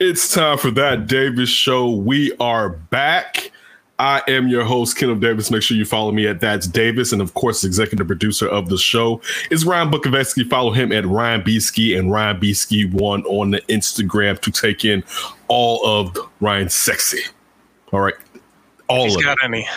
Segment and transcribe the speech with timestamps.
[0.00, 1.90] It's time for that Davis show.
[1.90, 3.50] We are back.
[3.98, 5.50] I am your host, Kenneth Davis.
[5.50, 7.12] Make sure you follow me at That's Davis.
[7.12, 10.48] And of course, executive producer of the show is Ryan Bukovetsky.
[10.48, 15.04] Follow him at Ryan Beesky and Ryan Beesky1 on the Instagram to take in
[15.48, 17.20] all of Ryan's sexy.
[17.92, 18.14] All right.
[18.88, 19.44] All He's of got it.
[19.44, 19.68] any.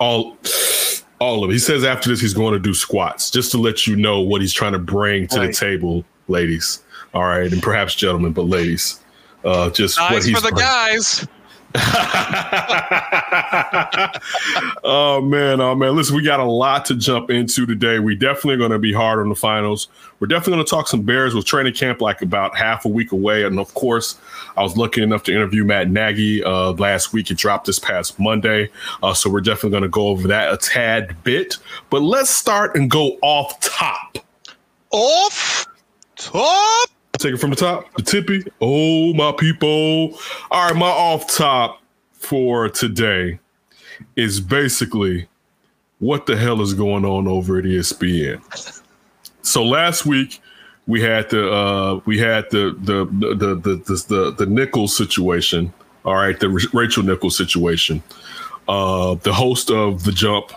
[0.00, 0.36] All
[1.20, 1.52] all of it.
[1.52, 4.40] He says after this he's going to do squats just to let you know what
[4.40, 5.46] he's trying to bring to Right.
[5.46, 6.82] the table, ladies.
[7.14, 9.00] All right, and perhaps gentlemen, but ladies.
[9.46, 11.26] Uh just what he's for the guys.
[14.84, 15.94] oh man, oh man.
[15.94, 17.98] Listen, we got a lot to jump into today.
[17.98, 19.88] We definitely going to be hard on the finals.
[20.18, 23.12] We're definitely going to talk some Bears with training camp like about half a week
[23.12, 23.44] away.
[23.44, 24.18] And of course,
[24.56, 27.30] I was lucky enough to interview Matt Nagy uh, last week.
[27.30, 28.70] It dropped this past Monday.
[29.02, 31.56] Uh, so we're definitely going to go over that a tad bit.
[31.90, 34.18] But let's start and go off top.
[34.92, 35.66] Off
[36.16, 36.88] top.
[37.18, 38.44] Take it from the top, the tippy.
[38.60, 40.18] Oh, my people.
[40.50, 41.80] All right, my off top
[42.12, 43.38] for today
[44.16, 45.28] is basically
[45.98, 48.42] what the hell is going on over at ESPN.
[49.42, 50.42] So last week
[50.86, 54.96] we had the uh we had the the the the the the, the, the Nichols
[54.96, 55.72] situation.
[56.04, 58.02] All right, the Rachel Nichols situation.
[58.68, 60.52] Uh the host of the jump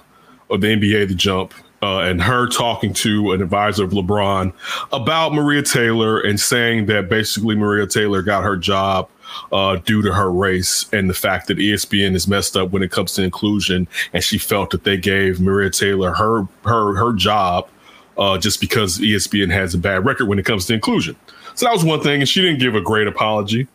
[0.49, 4.53] of the NBA the jump uh, and her talking to an advisor of LeBron
[4.91, 9.09] about Maria Taylor and saying that basically Maria Taylor got her job
[9.51, 12.91] uh, due to her race and the fact that ESPN is messed up when it
[12.91, 17.69] comes to inclusion, and she felt that they gave Maria Taylor her her her job
[18.17, 21.15] uh, just because ESPN has a bad record when it comes to inclusion.
[21.55, 23.67] So that was one thing, and she didn't give a great apology.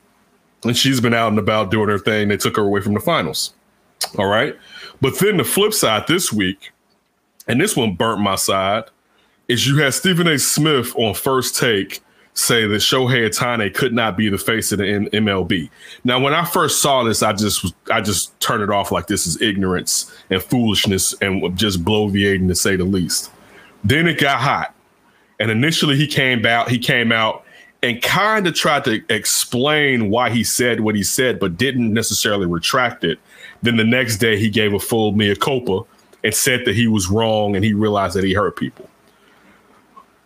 [0.64, 2.28] And she's been out and about doing her thing.
[2.28, 3.53] They took her away from the finals.
[4.19, 4.56] All right.
[5.00, 6.72] But then the flip side this week,
[7.47, 8.84] and this one burnt my side,
[9.49, 10.38] is you had Stephen A.
[10.38, 12.00] Smith on first take
[12.34, 15.71] say that Shohei Ohtani could not be the face of the M- MLB.
[16.03, 19.27] Now, when I first saw this, I just I just turned it off like this
[19.27, 23.31] is ignorance and foolishness and just bloviating to say the least.
[23.84, 24.75] Then it got hot,
[25.38, 26.69] and initially he came out.
[26.69, 27.44] He came out
[27.82, 32.47] and kind of tried to explain why he said what he said, but didn't necessarily
[32.47, 33.19] retract it.
[33.62, 35.82] Then the next day he gave a full mea culpa
[36.24, 38.88] and said that he was wrong and he realized that he hurt people.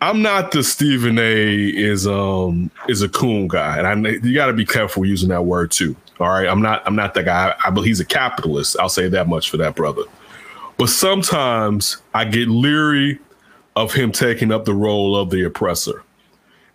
[0.01, 4.45] I'm not the Stephen A is um is a coon guy, and I you got
[4.47, 5.95] to be careful using that word too.
[6.19, 7.53] All right, I'm not I'm not that guy.
[7.63, 8.77] I believe he's a capitalist.
[8.79, 10.03] I'll say that much for that brother.
[10.77, 13.19] But sometimes I get leery
[13.75, 16.03] of him taking up the role of the oppressor,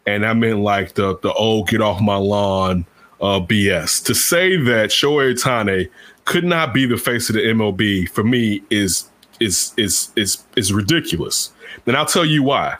[0.06, 2.84] and I mean like the the old get off my lawn
[3.22, 4.04] uh, BS.
[4.04, 5.88] To say that Shohei Ohtani
[6.26, 9.08] could not be the face of the MLB for me is
[9.40, 11.52] is is is is ridiculous.
[11.86, 12.76] And I'll tell you why.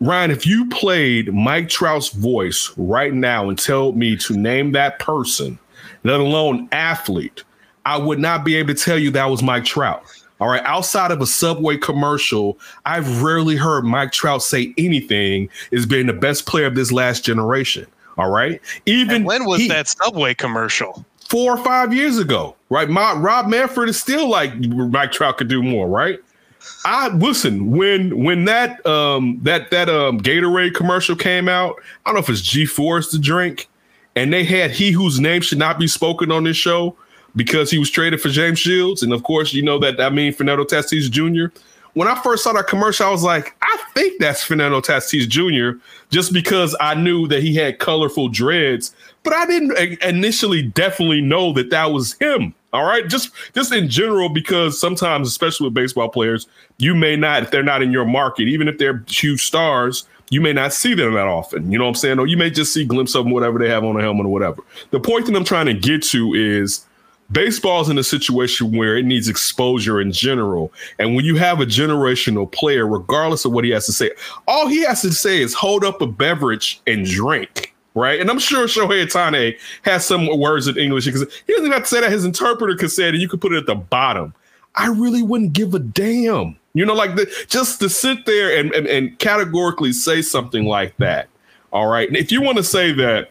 [0.00, 4.98] Ryan, if you played Mike Trout's voice right now and told me to name that
[4.98, 5.58] person,
[6.04, 7.44] let alone athlete,
[7.84, 10.02] I would not be able to tell you that was Mike Trout.
[10.40, 10.62] All right.
[10.64, 16.14] Outside of a Subway commercial, I've rarely heard Mike Trout say anything as being the
[16.14, 17.86] best player of this last generation.
[18.16, 18.58] All right.
[18.86, 21.04] Even And when was he- that Subway commercial?
[21.28, 22.88] four or five years ago, right?
[22.88, 26.18] My, Rob Manfred is still like Mike Trout could do more, right?
[26.84, 31.76] I listen when when that um that that um Gatorade commercial came out.
[32.04, 33.68] I don't know if it's G Force the drink,
[34.14, 36.96] and they had he whose name should not be spoken on this show
[37.36, 40.32] because he was traded for James Shields, and of course you know that I mean
[40.32, 41.54] Fernando Tatis Jr.
[41.94, 45.80] When I first saw that commercial, I was like, I think that's Fernando Tatis Jr.
[46.10, 51.52] Just because I knew that he had colorful dreads, but I didn't initially definitely know
[51.54, 52.54] that that was him.
[52.72, 56.46] All right, just just in general, because sometimes, especially with baseball players,
[56.78, 60.40] you may not, if they're not in your market, even if they're huge stars, you
[60.40, 61.72] may not see them that often.
[61.72, 62.18] You know what I'm saying?
[62.20, 64.32] Or you may just see glimpses of them, whatever they have on a helmet or
[64.32, 64.62] whatever.
[64.90, 66.86] The point that I'm trying to get to is
[67.32, 70.72] baseball's in a situation where it needs exposure in general.
[71.00, 74.12] And when you have a generational player, regardless of what he has to say,
[74.46, 77.74] all he has to say is hold up a beverage and drink.
[77.94, 78.20] Right.
[78.20, 81.88] And I'm sure Shohei Ohtani has some words in English because he doesn't have to
[81.88, 82.12] say that.
[82.12, 84.32] His interpreter could say it and you could put it at the bottom.
[84.76, 86.56] I really wouldn't give a damn.
[86.72, 90.96] You know, like the, just to sit there and, and, and categorically say something like
[90.98, 91.28] that.
[91.72, 92.06] All right.
[92.06, 93.30] And if you want to say that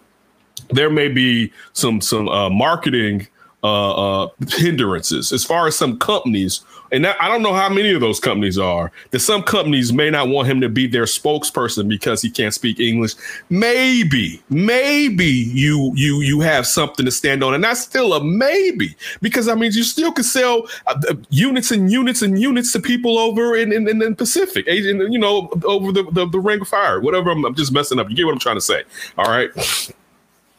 [0.72, 3.28] there may be some some uh, marketing
[3.64, 6.62] uh, uh, hindrances as far as some companies.
[6.92, 8.92] And that, I don't know how many of those companies are.
[9.12, 12.80] That some companies may not want him to be their spokesperson because he can't speak
[12.80, 13.16] English.
[13.50, 18.96] Maybe, maybe you you you have something to stand on, and that's still a maybe
[19.22, 22.80] because I mean you still can sell uh, uh, units and units and units to
[22.80, 26.68] people over in in, in, Pacific, Asian, you know, over the, the the Ring of
[26.68, 27.30] Fire, whatever.
[27.30, 28.10] I'm, I'm just messing up.
[28.10, 28.84] You get what I'm trying to say?
[29.18, 29.50] All right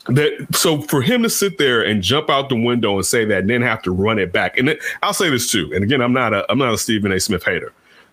[0.07, 3.41] that so for him to sit there and jump out the window and say that
[3.41, 6.13] and then have to run it back and i'll say this too and again i'm
[6.13, 7.21] not a i'm not a stephen a.
[7.21, 7.73] Smith hater.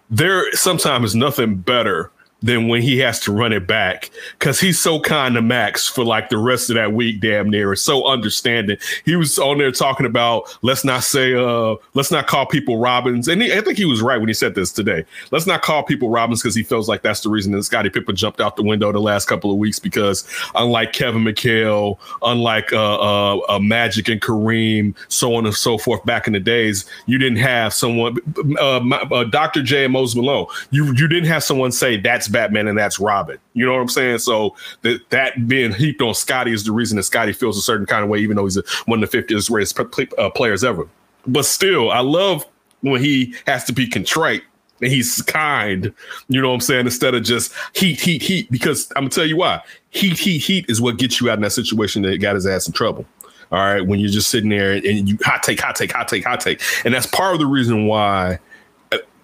[0.09, 2.11] There sometimes is nothing better
[2.41, 6.05] than when he has to run it back because he's so kind to Max for
[6.05, 7.75] like the rest of that week, damn near.
[7.75, 8.77] So understanding.
[9.05, 13.27] He was on there talking about let's not say uh let's not call people Robins,
[13.27, 15.05] and he, I think he was right when he said this today.
[15.31, 18.15] Let's not call people Robins because he feels like that's the reason that Scottie Pippen
[18.15, 22.99] jumped out the window the last couple of weeks because unlike Kevin McHale, unlike uh,
[22.99, 27.17] uh, uh Magic and Kareem, so on and so forth, back in the days, you
[27.17, 28.17] didn't have someone
[28.59, 28.79] uh,
[29.11, 29.63] uh Dr.
[29.63, 30.45] J and Moses Malone.
[30.69, 33.37] You you didn't have someone say that's that's Batman and that's Robin.
[33.53, 34.19] You know what I'm saying?
[34.19, 37.85] So that that being heaped on Scotty is the reason that Scotty feels a certain
[37.85, 39.79] kind of way, even though he's a, one of the 50th greatest
[40.17, 40.87] uh, players ever.
[41.25, 42.45] But still, I love
[42.81, 44.43] when he has to be contrite
[44.81, 45.93] and he's kind.
[46.29, 46.85] You know what I'm saying?
[46.85, 48.51] Instead of just heat, heat, heat.
[48.51, 49.61] Because I'm gonna tell you why.
[49.89, 52.67] Heat, heat, heat is what gets you out in that situation that got his ass
[52.67, 53.05] in trouble.
[53.49, 56.25] All right, when you're just sitting there and you hot take, hot take, hot take,
[56.25, 58.39] hot take, and that's part of the reason why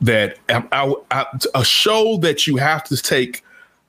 [0.03, 0.67] that um,
[1.11, 3.43] I, a show that you have to take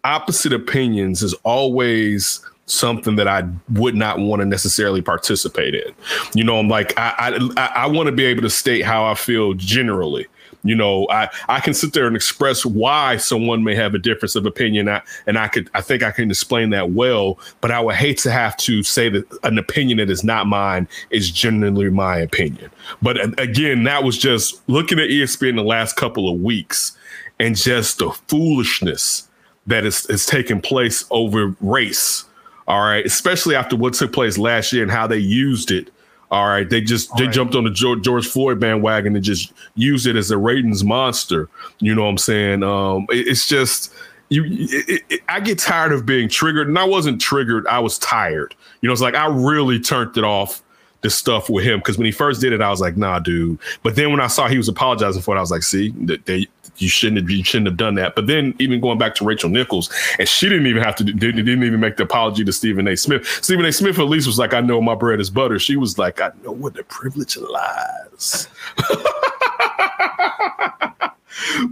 [0.04, 5.92] opposite opinions is always something that I would not want to necessarily participate in.
[6.34, 9.14] You know, I'm like I I, I want to be able to state how I
[9.14, 10.26] feel generally
[10.64, 14.34] you know, I I can sit there and express why someone may have a difference
[14.34, 17.38] of opinion, I, and I could I think I can explain that well.
[17.60, 20.88] But I would hate to have to say that an opinion that is not mine
[21.10, 22.70] is genuinely my opinion.
[23.02, 26.96] But again, that was just looking at ESPN the last couple of weeks
[27.38, 29.28] and just the foolishness
[29.66, 32.24] that is is taking place over race.
[32.66, 35.90] All right, especially after what took place last year and how they used it
[36.34, 37.32] all right, they just All they right.
[37.32, 41.48] jumped on the George, George, Floyd bandwagon and just used it as a ratings monster.
[41.78, 42.62] You know what I'm saying?
[42.64, 43.92] Um, it, it's just
[44.30, 44.44] you.
[44.44, 47.68] It, it, I get tired of being triggered, and I wasn't triggered.
[47.68, 48.52] I was tired.
[48.80, 50.60] You know, it's like I really turned it off
[51.02, 53.60] the stuff with him because when he first did it, I was like, "Nah, dude."
[53.84, 56.48] But then when I saw he was apologizing for it, I was like, "See, they,
[56.78, 59.50] you shouldn't have, you shouldn't have done that." But then even going back to Rachel
[59.50, 62.86] Nichols, and she didn't even have to didn't, didn't even make the apology to Stephen
[62.88, 62.96] A.
[62.96, 63.26] Smith.
[63.42, 63.72] Stephen A.
[63.72, 66.30] Smith at least was like, "I know my bread is butter." She was like, "I
[66.42, 68.48] know where the privilege lies."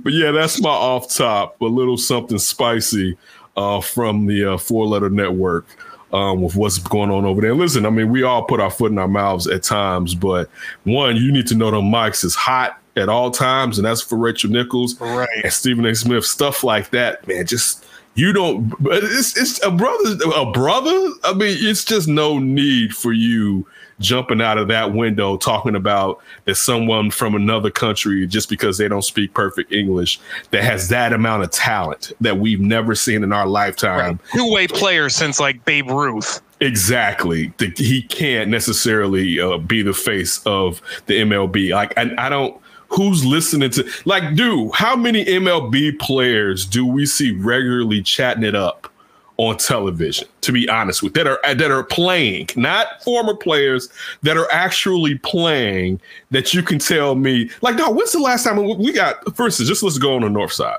[0.03, 3.17] but yeah, that's my off top, a little something spicy
[3.57, 5.67] uh, from the uh, Four Letter Network
[6.13, 7.55] um, with what's going on over there.
[7.55, 10.51] Listen, I mean, we all put our foot in our mouths at times, but
[10.85, 14.17] one, you need to know the mics is hot at all times, and that's for
[14.17, 15.29] Rachel Nichols right.
[15.43, 15.95] and Stephen A.
[15.95, 17.47] Smith, stuff like that, man.
[17.47, 17.85] Just
[18.15, 18.75] you don't.
[18.81, 21.11] It's it's a brother, a brother.
[21.25, 23.67] I mean, it's just no need for you
[24.03, 28.89] jumping out of that window talking about that someone from another country just because they
[28.89, 33.33] don't speak perfect English that has that amount of talent that we've never seen in
[33.33, 33.99] our lifetime.
[33.99, 34.19] Right.
[34.33, 36.41] Two-way player since like Babe Ruth.
[36.61, 37.53] Exactly.
[37.59, 41.73] The, he can't necessarily uh, be the face of the MLB.
[41.73, 42.61] Like I, I don't
[42.93, 48.55] who's listening to like dude how many mlb players do we see regularly chatting it
[48.55, 48.93] up
[49.39, 53.89] on television, to be honest with that are that are playing, not former players
[54.23, 58.57] that are actually playing that you can tell me, like, no, when's the last time
[58.79, 60.79] we got for instance, just let's go on the north side.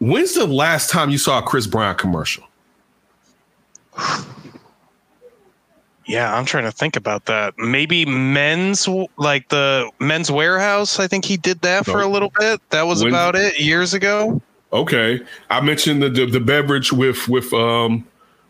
[0.00, 2.44] When's the last time you saw a Kris Bryant commercial?
[6.06, 7.54] Yeah, I'm trying to think about that.
[7.58, 10.98] Maybe men's like the men's warehouse.
[10.98, 12.60] I think he did that for a little bit.
[12.70, 14.40] That was when, about it years ago.
[14.72, 18.06] Okay, I mentioned the, the, the beverage with with um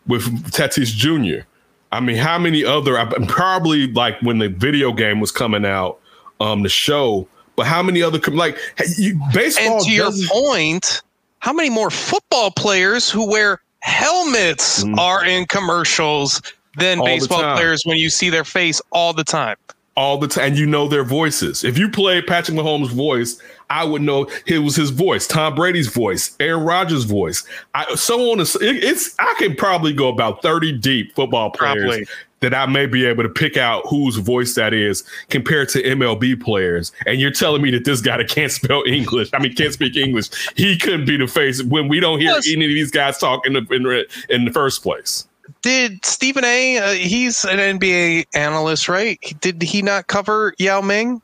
[0.07, 1.45] with Tatis Jr.
[1.91, 3.05] I mean, how many other?
[3.29, 5.99] Probably like when the video game was coming out,
[6.41, 7.29] um, the show.
[7.55, 8.57] But how many other like
[8.97, 9.77] you, baseball?
[9.77, 11.03] And to your point,
[11.41, 14.97] how many more football players who wear helmets mm.
[14.97, 16.41] are in commercials
[16.79, 19.57] than all baseball players when you see their face all the time?
[19.97, 20.45] all the time.
[20.45, 21.65] And you know their voices.
[21.65, 25.89] If you play Patrick Mahomes' voice, I would know it was his voice, Tom Brady's
[25.89, 27.47] voice, Aaron Rodgers' voice.
[27.75, 28.41] I, so on.
[28.41, 32.07] It, it's I can probably go about thirty deep football players probably.
[32.41, 36.41] that I may be able to pick out whose voice that is compared to MLB
[36.41, 36.93] players.
[37.07, 39.97] And you're telling me that this guy that can't spell English, I mean can't speak
[39.97, 43.19] English, he couldn't be the face when we don't hear Plus, any of these guys
[43.19, 45.27] talk in the in, in the first place
[45.63, 46.79] did Stephen A.
[46.79, 49.19] Uh, he's an NBA analyst, right?
[49.41, 51.21] Did he not cover Yao Ming?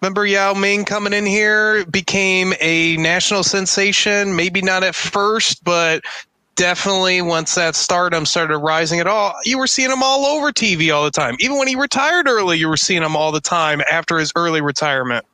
[0.00, 4.36] Remember Yao Ming coming in here became a national sensation.
[4.36, 6.04] Maybe not at first, but
[6.56, 10.94] definitely once that stardom started rising at all, you were seeing him all over TV
[10.94, 11.36] all the time.
[11.40, 14.60] Even when he retired early, you were seeing him all the time after his early
[14.60, 15.24] retirement.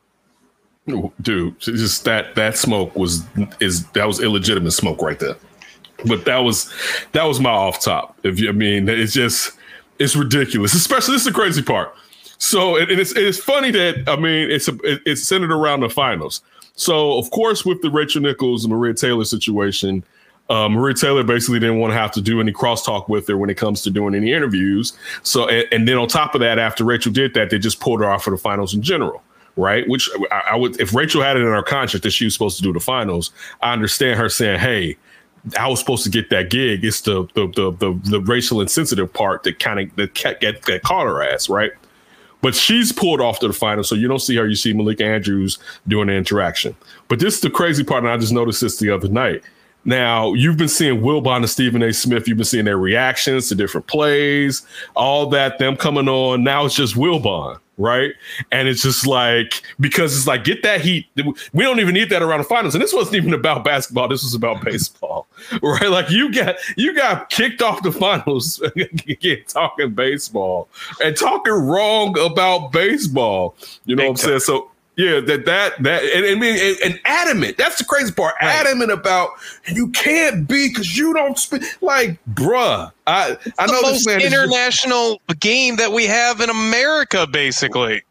[1.21, 3.23] Dude, just that that smoke was
[3.61, 5.37] is that was illegitimate smoke right there.
[6.07, 6.73] But that was
[7.13, 8.19] that was my off top.
[8.23, 9.53] If you I mean it's just
[9.99, 10.75] it's ridiculous.
[10.75, 11.95] Especially this is the crazy part.
[12.39, 16.43] So and it's it's funny that I mean it's a, it's centered around the finals.
[16.75, 20.05] So of course with the Rachel Nichols and Maria Taylor situation,
[20.51, 23.51] um, Maria Taylor basically didn't want to have to do any crosstalk with her when
[23.51, 24.95] it comes to doing any interviews.
[25.23, 28.01] So, and, and, then on top of that, after Rachel did that, they just pulled
[28.01, 29.23] her off for the finals in general,
[29.55, 29.89] right?
[29.89, 32.57] Which I, I would, if Rachel had it in her contract that she was supposed
[32.57, 33.31] to do the finals,
[33.63, 34.97] I understand her saying, "Hey,
[35.59, 36.85] I was supposed to get that gig.
[36.85, 40.83] It's the the the the, the racial insensitive part that kind of that get that
[40.83, 41.73] caught her ass, right?"
[42.43, 44.47] But she's pulled off to the final, so you don't see her.
[44.47, 46.75] You see Malika Andrews doing the interaction.
[47.09, 49.43] But this is the crazy part, and I just noticed this the other night
[49.85, 51.93] now, you've been seeing Wilbon and Stephen A.
[51.93, 52.29] Smith.
[52.29, 56.45] You've been seeing their reactions to different plays, all that, them coming on.
[56.45, 58.13] Now it's just Wilbon, right?
[58.53, 61.07] And it's just like, because it's like, get that heat.
[61.53, 62.75] We don't even need that around the finals.
[62.75, 64.07] And this wasn't even about basketball.
[64.09, 65.27] This was about baseball,
[65.63, 65.89] right?
[65.89, 70.69] Like you got, you got kicked off the finals again, talking baseball
[71.03, 73.57] and talking wrong about baseball.
[73.87, 74.29] You know Big what I'm time.
[74.29, 74.41] saying?
[74.41, 74.71] So,
[75.01, 77.57] yeah, that that that and, and, and, and adamant.
[77.57, 78.35] That's the crazy part.
[78.43, 78.55] Right.
[78.55, 79.31] Adamant about
[79.67, 82.93] you can't be because you don't speak like, bruh.
[83.07, 88.03] I it's I know this man international just, game that we have in America, basically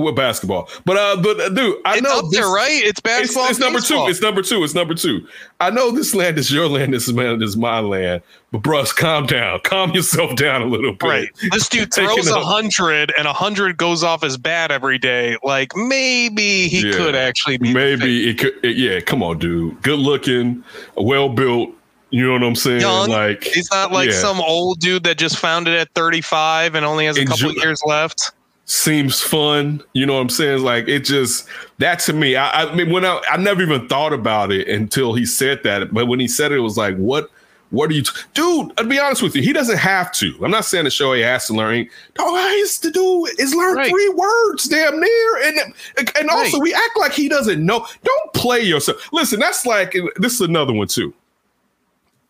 [0.00, 0.68] with basketball.
[0.84, 2.82] But uh, but uh, dude, I it's know up this, there, right?
[2.84, 3.44] It's basketball.
[3.44, 4.06] It's, it's number two.
[4.08, 4.64] It's number two.
[4.64, 5.26] It's number two.
[5.60, 6.94] I know this land is your land.
[6.94, 8.22] This land is my land.
[8.52, 9.60] But bruh, calm down.
[9.60, 11.06] Calm yourself down a little bit.
[11.06, 11.28] Right.
[11.52, 15.36] This dude throws a hundred, and a hundred goes off as bad every day.
[15.42, 17.72] Like maybe he yeah, could actually be.
[17.72, 18.64] Maybe it could.
[18.64, 19.00] It, yeah.
[19.00, 19.80] Come on, dude.
[19.82, 20.64] Good looking,
[20.96, 21.70] well built.
[22.10, 22.80] You know what I'm saying?
[22.80, 23.08] Young.
[23.08, 24.16] Like he's not like yeah.
[24.16, 27.80] some old dude that just found it at 35 and only has a couple years
[27.86, 28.32] left
[28.70, 29.82] seems fun.
[29.94, 30.62] You know what I'm saying?
[30.62, 31.46] Like it just
[31.78, 32.36] that to me.
[32.36, 35.92] I, I mean, when I, I never even thought about it until he said that.
[35.92, 37.30] But when he said it, it was like, what?
[37.70, 38.10] What are you, t-?
[38.34, 38.76] dude?
[38.78, 40.34] To be honest with you, he doesn't have to.
[40.44, 41.88] I'm not saying the show he has to learn.
[42.18, 43.88] All he has to do is learn right.
[43.88, 45.74] three words, damn near, and
[46.18, 46.62] and also right.
[46.62, 47.86] we act like he doesn't know.
[48.02, 49.12] Don't play yourself.
[49.12, 51.14] Listen, that's like this is another one too.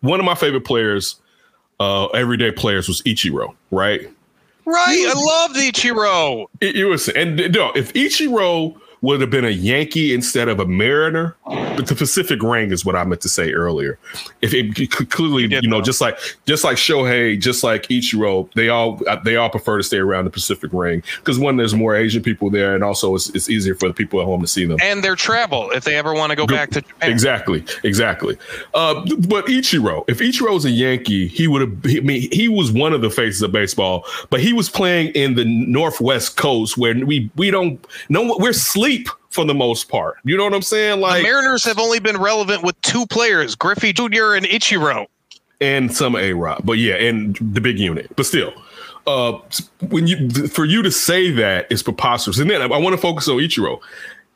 [0.02, 1.16] One of my favorite players,
[1.80, 3.54] uh, everyday players, was Ichiro.
[3.70, 4.10] Right
[4.64, 5.06] Right.
[5.08, 6.46] I loved Ichiro.
[6.60, 10.66] It, it was, and no, if Ichiro would have been a Yankee instead of a
[10.66, 11.36] Mariner.
[11.46, 13.98] But the Pacific Ring is what I meant to say earlier.
[14.42, 19.00] If it clearly, you know, just like just like Shohei, just like Ichiro, they all
[19.24, 22.50] they all prefer to stay around the Pacific Ring because one, there's more Asian people
[22.50, 25.02] there, and also it's, it's easier for the people at home to see them and
[25.02, 27.10] their travel if they ever want to go back to Japan.
[27.10, 28.36] Exactly, exactly.
[28.74, 31.78] Uh, but Ichiro, if Ichiro was a Yankee, he would have.
[31.86, 35.34] I mean, he was one of the faces of baseball, but he was playing in
[35.34, 40.16] the Northwest Coast where we we don't know we're sleep sleep for the most part.
[40.24, 41.00] You know what I'm saying?
[41.00, 44.34] Like the Mariners have only been relevant with two players, Griffey Jr.
[44.34, 45.06] and Ichiro.
[45.60, 46.62] And some A Rod.
[46.64, 48.14] But yeah, and the big unit.
[48.16, 48.52] But still.
[49.06, 49.38] Uh,
[49.88, 52.38] when you for you to say that is preposterous.
[52.38, 53.80] And then I, I want to focus on Ichiro.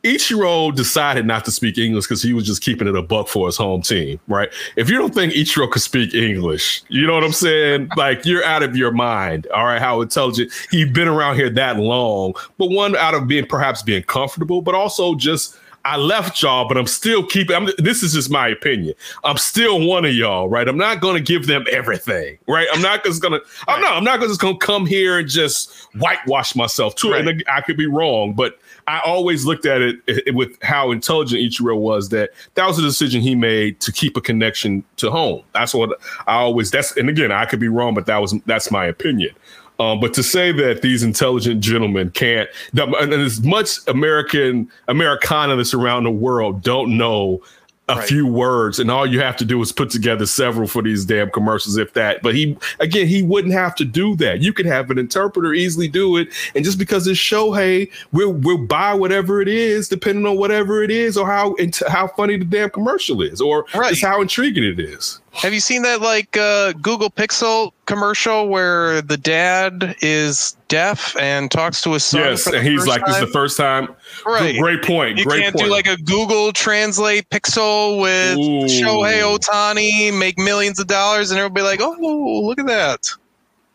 [0.04, 3.46] Ichiro decided not to speak English because he was just keeping it a buck for
[3.46, 4.50] his home team, right?
[4.76, 7.88] If you don't think Ichiro could speak English, you know what I'm saying?
[7.96, 9.46] Like you're out of your mind.
[9.54, 13.46] All right, how intelligent he's been around here that long, but one out of being
[13.46, 15.56] perhaps being comfortable, but also just
[15.86, 17.54] I left y'all, but I'm still keeping.
[17.54, 18.94] I'm, this is just my opinion.
[19.22, 20.66] I'm still one of y'all, right?
[20.66, 22.66] I'm not going to give them everything, right?
[22.72, 23.42] I'm not just going to.
[23.68, 23.92] I'm not.
[23.94, 27.12] I'm not just going to come here and just whitewash myself too.
[27.12, 27.26] Right.
[27.26, 31.76] And I could be wrong, but I always looked at it with how intelligent Ichiro
[31.78, 32.10] was.
[32.10, 35.42] That that was a decision he made to keep a connection to home.
[35.52, 36.70] That's what I always.
[36.70, 39.34] That's and again, I could be wrong, but that was that's my opinion.
[39.80, 45.74] Um, but to say that these intelligent gentlemen can't, and as much American Americana that's
[45.74, 47.42] around the world don't know
[47.88, 48.08] a right.
[48.08, 51.30] few words, and all you have to do is put together several for these damn
[51.30, 52.22] commercials, if that.
[52.22, 54.40] But he, again, he wouldn't have to do that.
[54.40, 58.58] You could have an interpreter easily do it, and just because it's Shohei, we'll we'll
[58.58, 61.54] buy whatever it is, depending on whatever it is, or how
[61.88, 63.90] how funny the damn commercial is, or right.
[63.90, 65.20] just how intriguing it is.
[65.34, 71.50] Have you seen that like uh, Google Pixel commercial where the dad is deaf and
[71.50, 72.20] talks to his son?
[72.20, 73.88] Yes, and he's like, "This is the first time."
[74.24, 74.58] Right.
[74.58, 75.18] Great point.
[75.18, 75.66] You great can't point.
[75.66, 78.66] do like a Google Translate Pixel with Ooh.
[78.66, 83.10] Shohei Ohtani, make millions of dollars, and everybody be like, "Oh, look at that!"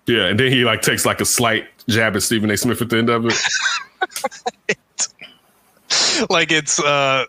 [0.07, 2.57] yeah, and then he like takes like a slight jab at Stephen A.
[2.57, 3.33] Smith at the end of it.
[6.29, 7.25] Like it's uh,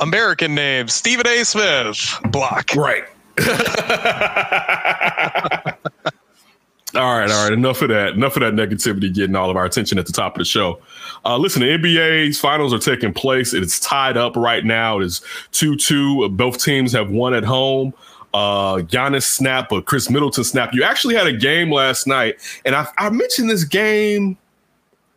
[0.00, 1.44] American name Stephen A.
[1.44, 2.18] Smith.
[2.30, 2.74] Block.
[2.74, 3.04] Right.
[6.94, 7.52] all right, all right.
[7.52, 8.12] Enough of that.
[8.14, 10.80] Enough of that negativity getting all of our attention at the top of the show.
[11.24, 13.54] Uh, listen, the NBA's finals are taking place.
[13.54, 15.00] It's tied up right now.
[15.00, 15.22] It is
[15.52, 16.28] 2 2.
[16.30, 17.94] Both teams have won at home.
[18.34, 20.72] Uh, Giannis snap, but Khris Middleton snap.
[20.72, 24.38] You actually had a game last night, and I, I mentioned this game.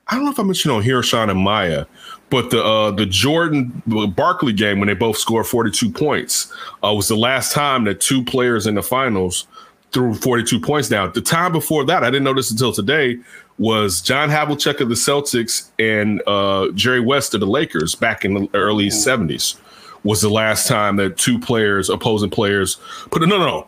[0.08, 1.86] I don't know if I mentioned on here, Sean and Maya,
[2.36, 3.82] but the uh, the Jordan
[4.14, 6.52] Barkley game when they both scored 42 points
[6.84, 9.48] uh, was the last time that two players in the finals
[9.94, 11.14] threw 42 points down.
[11.14, 13.20] The time before that, I didn't know this until today,
[13.58, 18.34] was John Havlicek of the Celtics and uh, Jerry West of the Lakers back in
[18.34, 19.58] the early 70s
[20.04, 22.76] was the last time that two players, opposing players,
[23.12, 23.68] put no, no,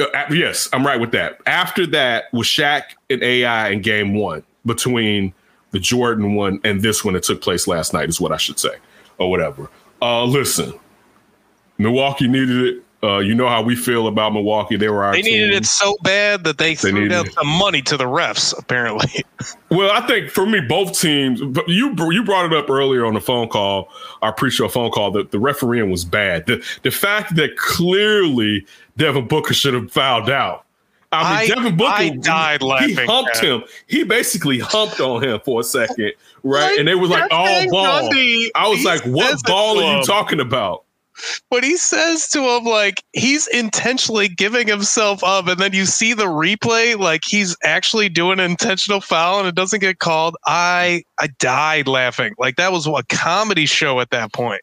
[0.00, 0.06] no.
[0.12, 1.38] Uh, yes, I'm right with that.
[1.46, 5.32] After that was Shaq and AI in game one between
[5.72, 8.58] the Jordan one and this one that took place last night, is what I should
[8.58, 8.76] say,
[9.18, 9.68] or whatever.
[10.00, 10.72] Uh, listen,
[11.78, 12.82] Milwaukee needed it.
[13.04, 14.76] Uh, you know how we feel about Milwaukee.
[14.76, 15.56] They were our They needed team.
[15.58, 18.56] it so bad that they, threw needed down some money to the refs.
[18.56, 19.24] Apparently,
[19.72, 21.42] Well, I think for me, both teams.
[21.42, 23.88] but You you brought it up earlier on the phone call,
[24.22, 26.46] our pre-show phone call, that the refereeing was bad.
[26.46, 28.64] The the fact that clearly
[28.98, 30.64] Devin Booker should have fouled out.
[31.12, 33.64] I mean, I- Devin Booker I died He humped him.
[33.86, 36.70] He basically humped on him for a second, right?
[36.70, 39.78] Like, and they was like, "All thing, oh, ball." Gundy, I was like, "What ball
[39.82, 40.84] are you talking about?"
[41.50, 46.14] when he says to him like he's intentionally giving himself up and then you see
[46.14, 51.02] the replay like he's actually doing an intentional foul and it doesn't get called i
[51.18, 54.62] i died laughing like that was a comedy show at that point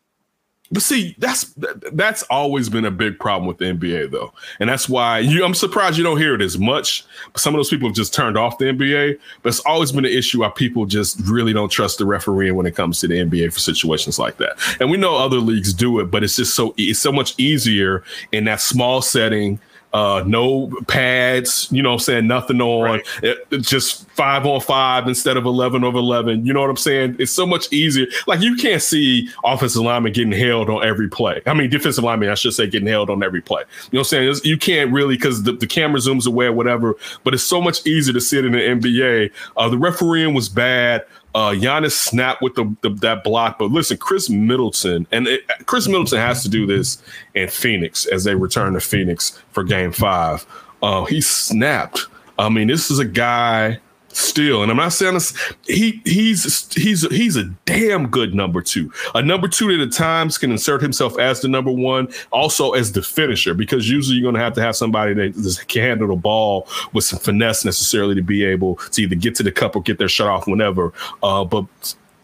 [0.71, 4.87] But see, that's that's always been a big problem with the NBA, though, and that's
[4.87, 5.43] why you.
[5.43, 7.05] I'm surprised you don't hear it as much.
[7.35, 10.11] Some of those people have just turned off the NBA, but it's always been an
[10.11, 13.51] issue why people just really don't trust the refereeing when it comes to the NBA
[13.51, 14.59] for situations like that.
[14.79, 18.03] And we know other leagues do it, but it's just so it's so much easier
[18.31, 19.59] in that small setting.
[19.91, 22.27] Uh, no pads, you know what I'm saying?
[22.27, 23.05] Nothing on, Right.
[23.23, 26.45] It- it's just five on five instead of 11 over 11.
[26.45, 27.15] You know what I'm saying?
[27.17, 28.05] It's so much easier.
[28.27, 31.41] Like you can't see offensive linemen getting held on every play.
[31.47, 33.61] I mean, defensive linemen, I should say, getting held on every play.
[33.61, 34.23] You know what I'm saying?
[34.29, 37.59] It's- you can't really because the, the camera zooms away or whatever, but it's so
[37.59, 39.31] much easier to see it in the NBA.
[39.57, 41.03] Uh, the refereeing was bad.
[41.35, 45.87] Uh, Giannis snapped with the, the that block, but listen, Khris Middleton and it, Khris
[45.87, 47.01] Middleton has to do this
[47.35, 50.45] in Phoenix as they return to Phoenix for Game Five.
[50.81, 52.07] Uh, he snapped.
[52.39, 53.79] I mean, this is a guy
[54.11, 55.53] still, and I'm not saying this.
[55.65, 58.91] He he's he's he's a damn good number two.
[59.15, 62.91] A number two that at times can insert himself as the number one, also as
[62.91, 66.15] the finisher, because usually you're going to have to have somebody that can handle the
[66.15, 69.81] ball with some finesse necessarily to be able to either get to the cup or
[69.81, 70.93] get their shot off whenever.
[71.23, 71.65] Uh, but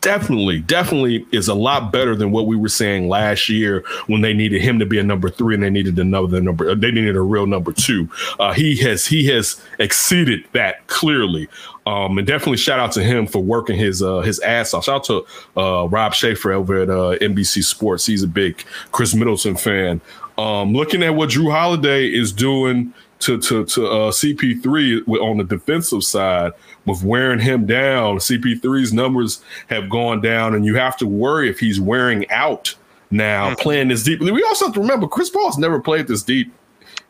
[0.06, 4.34] definitely, definitely is a lot better than what we were saying last year when they
[4.34, 6.76] needed him to be a number three and they needed another number.
[6.76, 8.08] They needed a real number two.
[8.40, 11.50] Uh, he has he has exceeded that clearly.
[11.88, 14.84] Um, and definitely shout out to him for working his uh, his ass off.
[14.84, 15.26] Shout out to
[15.58, 18.06] uh, Rob Schaefer over at uh, NBC Sports.
[18.06, 20.02] He's a big Khris Middleton fan.
[20.38, 25.44] Um, looking at what Jrue Holiday is doing to to to uh, CP3 on the
[25.44, 26.52] defensive side
[26.86, 28.18] with wearing him down.
[28.18, 32.76] CP3's numbers have gone down, and you have to worry if he's wearing out
[33.12, 34.20] now playing this deep.
[34.20, 36.52] We also have to remember Chris Paul's never played this deep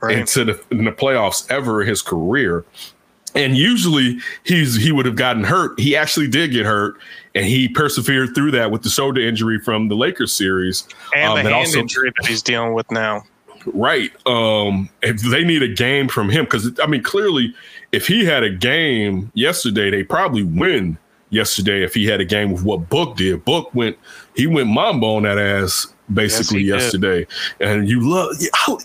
[0.02, 2.66] right into the in the playoffs ever in his career.
[3.34, 5.78] And usually he's he would have gotten hurt.
[5.80, 6.96] He actually did get hurt,
[7.34, 10.88] and he persevered through that with the shoulder injury from the Lakers series.
[11.14, 13.24] and Um, the and hand also- injury that he's dealing with now
[13.74, 14.12] Right.
[14.28, 17.54] Um, if they need a game from him, because I mean, clearly,
[17.96, 20.98] if he had a game yesterday, they probably win
[21.30, 21.82] yesterday.
[21.82, 23.98] If he had a game with what Book did, Book went,
[24.36, 27.04] he went Mamba on that ass basically Yes, he did.
[27.20, 27.28] yesterday.
[27.60, 28.36] And you love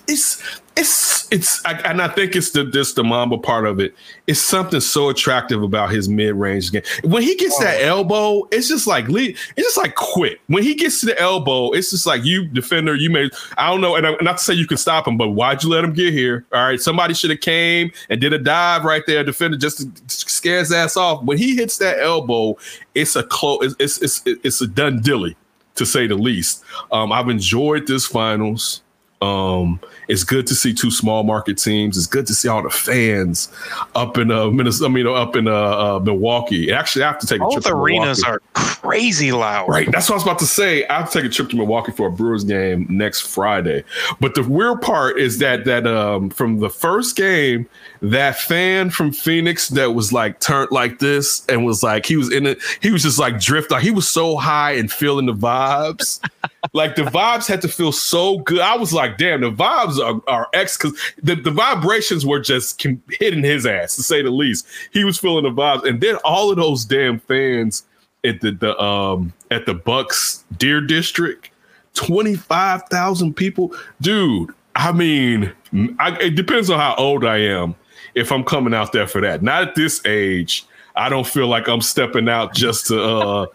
[0.09, 0.43] it's
[0.77, 3.95] it's it's I, and I think it's the this the Mamba part of it.
[4.27, 6.83] It's something so attractive about his mid range game.
[7.05, 7.65] When he gets Oh.
[7.65, 10.41] that elbow, it's just like it's just like quit.
[10.47, 12.95] When he gets to the elbow, it's just like you defender.
[12.95, 13.29] You may
[13.59, 15.71] I don't know, and I, not to say you can stop him, but why'd you
[15.71, 16.47] let him get here?
[16.53, 19.87] All right, somebody should have came and did a dive right there, defender, just to
[20.09, 21.23] scare his ass off.
[21.25, 22.57] When he hits that elbow,
[22.95, 23.75] it's a close.
[23.79, 25.37] It's it's it's, it's a done dilly
[25.81, 26.63] to say the least.
[26.93, 28.83] Um, I've enjoyed this finals.
[29.21, 31.97] Um, it's good to see two small market teams.
[31.97, 33.53] It's good to see all the fans
[33.95, 34.87] up in uh, Minnesota.
[34.87, 36.73] I mean, up in uh, uh, Milwaukee.
[36.73, 37.63] Actually, I have to take a trip.
[37.63, 38.43] Both to arenas Milwaukee.
[38.55, 39.69] are crazy loud.
[39.69, 39.91] Right.
[39.93, 40.87] That's what I was about to say.
[40.87, 43.85] I have to take a trip to Milwaukee for a Brewers game next Friday.
[44.21, 47.69] But the weird part is that that um from the first game,
[48.01, 52.33] that fan from Phoenix that was like turned like this and was like he was
[52.33, 55.35] in it, he was just like drift like he was so high and feeling the
[55.35, 56.21] vibes.
[56.73, 58.61] like the vibes had to feel so good.
[58.61, 62.81] I was like, damn, the vibes are, are X because the, the vibrations were just
[63.11, 64.67] hitting his ass to say the least.
[64.93, 67.85] He was feeling the vibes, and then all of those damn fans
[68.25, 71.51] at the, the um at the Bucks Deer District,
[71.95, 74.51] twenty five thousand people, dude.
[74.77, 75.53] I mean,
[75.99, 77.75] I, it depends on how old I am.
[78.15, 81.69] If I'm coming out there for that, not at this age, I don't feel like
[81.69, 83.47] I'm stepping out just to uh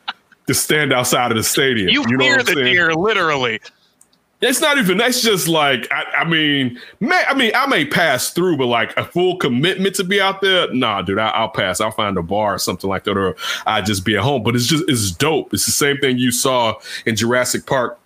[0.48, 1.90] to stand outside of the stadium.
[1.90, 2.74] You, know hear what I'm the saying?
[2.74, 3.60] deer, literally.
[4.42, 4.98] It's not even.
[4.98, 8.96] That's just like I, I mean, may, I mean, I may pass through, but like
[8.98, 11.20] a full commitment to be out there, nah, dude.
[11.20, 11.80] I, I'll pass.
[11.80, 14.44] I'll find a bar or something like that, or I just be at home.
[14.44, 15.54] But it's just it's dope.
[15.54, 17.98] It's the same thing you saw in Jurassic Park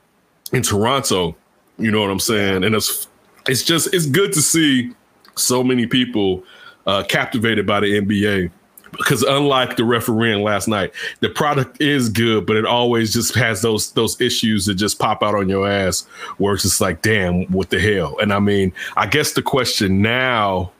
[0.53, 1.35] in Toronto.
[1.77, 2.63] You know what I'm saying?
[2.63, 3.07] And it's
[3.47, 4.93] it's just it's good to see
[5.35, 6.43] so many people
[6.85, 8.51] uh, captivated by the NBA
[8.91, 13.61] because unlike the refereeing last night, the product is good, but it always just has
[13.61, 16.01] those those issues that just pop out on your ass
[16.37, 18.17] where it's just like, damn, what the hell?
[18.19, 20.71] And I mean, I guess the question now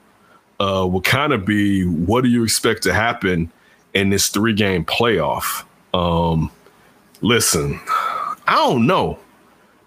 [0.60, 3.50] uh, will kind of be, what do you expect to happen
[3.94, 5.64] in this three game playoff?
[5.94, 6.50] Um,
[7.22, 7.80] listen,
[8.46, 9.18] I don't know.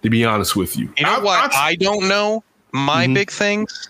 [0.01, 1.53] To be honest with you, You know I- what?
[1.55, 2.43] I- I, don't know.
[2.73, 3.13] My Mhm.
[3.13, 3.89] big things.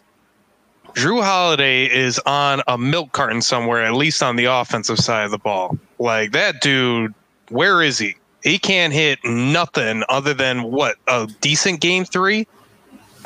[0.96, 5.32] Jrue Holiday is on a milk carton somewhere, at least on the offensive side of
[5.32, 5.78] the ball.
[6.00, 7.14] Like that dude,
[7.50, 8.16] where is he?
[8.44, 12.48] He can't hit nothing other than what a decent game three.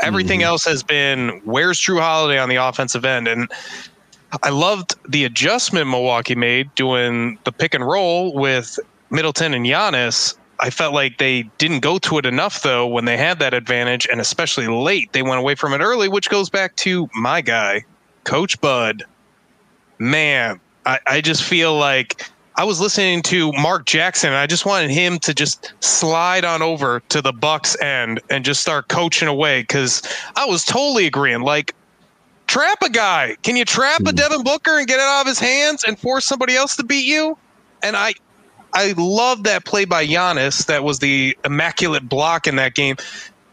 [0.02, 0.48] Everything mm-hmm.
[0.48, 3.52] else has been where's Jrue Holiday on the offensive end, and
[4.44, 10.36] I loved the adjustment Milwaukee made doing the pick and roll with Middleton and Giannis.
[10.60, 14.08] I felt like they didn't go to it enough though when they had that advantage,
[14.12, 17.86] and especially late, they went away from it early, which goes back to my guy,
[18.24, 19.04] Coach Bud.
[20.00, 22.24] Man, I, I just feel like
[22.56, 26.64] I was listening to Mark Jackson, and I just wanted him to just slide on
[26.64, 30.02] over to the Bucks end and just start coaching away because
[30.36, 31.42] I was totally agreeing.
[31.42, 31.76] Like,
[32.48, 33.38] trap a guy.
[33.44, 34.16] Can you trap a hmm.
[34.16, 37.06] Devin Booker and get it out of his hands and force somebody else to beat
[37.06, 37.38] you?
[37.84, 38.16] And I,
[38.78, 40.68] I love that play by Giannis.
[40.68, 42.96] That was the immaculate block in that game.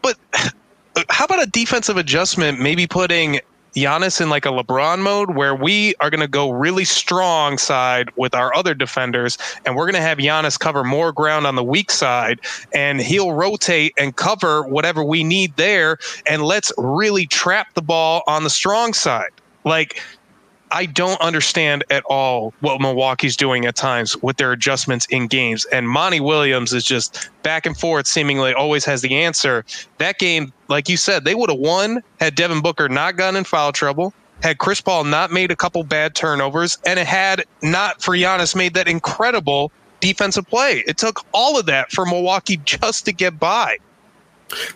[0.03, 2.61] But uh, how about a defensive adjustment?
[2.61, 3.39] Maybe putting
[3.75, 8.09] Giannis in like a LeBron mode where we are going to go really strong side
[8.15, 11.63] with our other defenders, and we're going to have Giannis cover more ground on the
[11.63, 12.39] weak side,
[12.71, 18.21] and he'll rotate and cover whatever we need there, and let's really trap the ball
[18.27, 19.31] on the strong side.
[19.63, 19.99] Like
[20.71, 25.65] I don't understand at all what Milwaukee's doing at times with their adjustments in games.
[25.65, 29.63] And Monty Williams is just back and forth, seemingly always has the answer.
[29.99, 33.43] That game, like you said, they would have won had Devin Booker not gotten in
[33.43, 38.01] foul trouble, had Chris Paul not made a couple bad turnovers, and it had not
[38.01, 40.83] for Giannis made that incredible defensive play.
[40.87, 43.77] It took all of that for Milwaukee just to get by.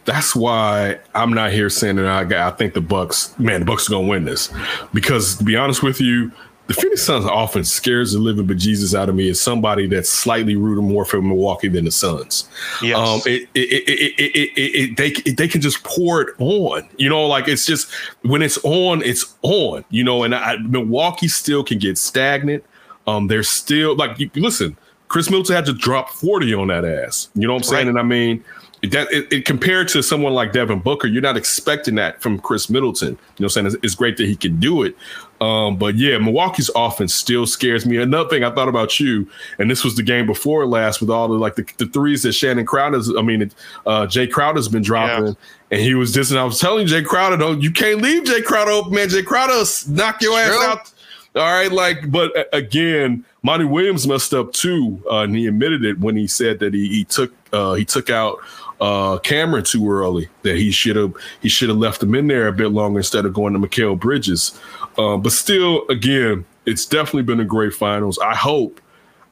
[0.06, 2.54] That's why I'm not here saying that I got.
[2.54, 4.52] I think the Bucks, man, the Bucks are gonna win this
[4.94, 6.32] because to be honest with you,
[6.68, 10.56] the Phoenix Suns offense scares the living bejesus out of me as somebody that's slightly
[10.56, 12.48] rooting more for Milwaukee than the Suns.
[12.84, 12.96] Yes.
[12.96, 16.88] Um, it, it, it, it, it, it, it, they they can just pour it on,
[16.98, 20.22] you know, like it's just when it's on, it's on, you know.
[20.22, 22.64] And I, Milwaukee still can get stagnant.
[23.08, 24.78] Um, they're still like, you, listen,
[25.08, 27.30] Khris Middleton had to drop forty on that ass.
[27.34, 27.88] You know what I'm saying?
[27.88, 27.90] Right.
[27.90, 28.44] And I mean,
[28.82, 32.70] that it, it compared to someone like Devin Booker, you're not expecting that from Khris
[32.70, 33.10] Middleton.
[33.10, 33.66] You know what I'm saying?
[33.68, 34.96] It's, it's great that he can do it.
[35.42, 37.98] Um, but yeah, Milwaukee's offense still scares me.
[37.98, 41.28] Another thing I thought about you, and this was the game before last with all
[41.28, 43.44] the like the, the threes that Shannon Crowder's, I mean,
[43.86, 45.34] uh, Jae Crowder's been dropping, Yeah.
[45.72, 48.44] and he was just, and I was telling Jae Crowder, don't you can't leave Jae
[48.44, 49.08] Crowder open, man.
[49.08, 50.66] Jae Crowder knock your ass True.
[50.66, 50.92] out.
[51.36, 56.00] All right, like, but again, Monty Williams messed up too, uh, and he admitted it
[56.00, 58.40] when he said that he he took uh, he took out
[58.80, 60.30] uh, Cameron too early.
[60.44, 63.26] That he should have he should have left him in there a bit longer instead
[63.26, 64.60] of going to Mikal Bridges.
[64.98, 68.20] Uh, but still, again, it's definitely been a great finals.
[68.20, 68.82] I hope.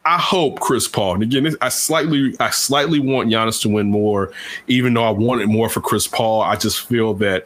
[0.05, 1.15] I hope Chris Paul.
[1.15, 4.31] And again, I slightly, I slightly want Giannis to win more,
[4.67, 6.41] even though I wanted more for Chris Paul.
[6.43, 7.45] I just feel that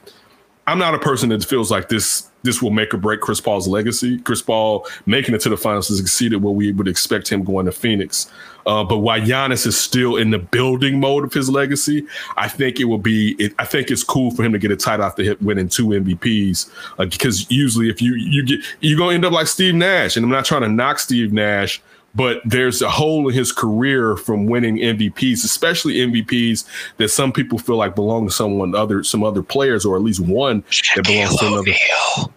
[0.67, 3.67] I'm not a person that feels like this this will make or break Chris Paul's
[3.67, 4.19] legacy.
[4.19, 7.65] Chris Paul making it to the finals has exceeded what we would expect him going
[7.65, 8.31] to Phoenix.
[8.65, 12.05] Uh, but while Giannis is still in the building mode of his legacy,
[12.37, 13.35] I think it will be.
[13.39, 15.87] It, I think it's cool for him to get a title after hit winning two
[15.87, 16.69] MVPs.
[16.99, 20.25] Uh, because usually, if you you get you're gonna end up like Steve Nash, and
[20.25, 21.81] I'm not trying to knock Steve Nash,
[22.15, 26.65] but there's a hole in his career from winning MVPs, especially MVPs
[26.97, 30.19] that some people feel like belong to someone other, some other players, or at least
[30.19, 30.63] one
[30.95, 31.71] that belongs to another.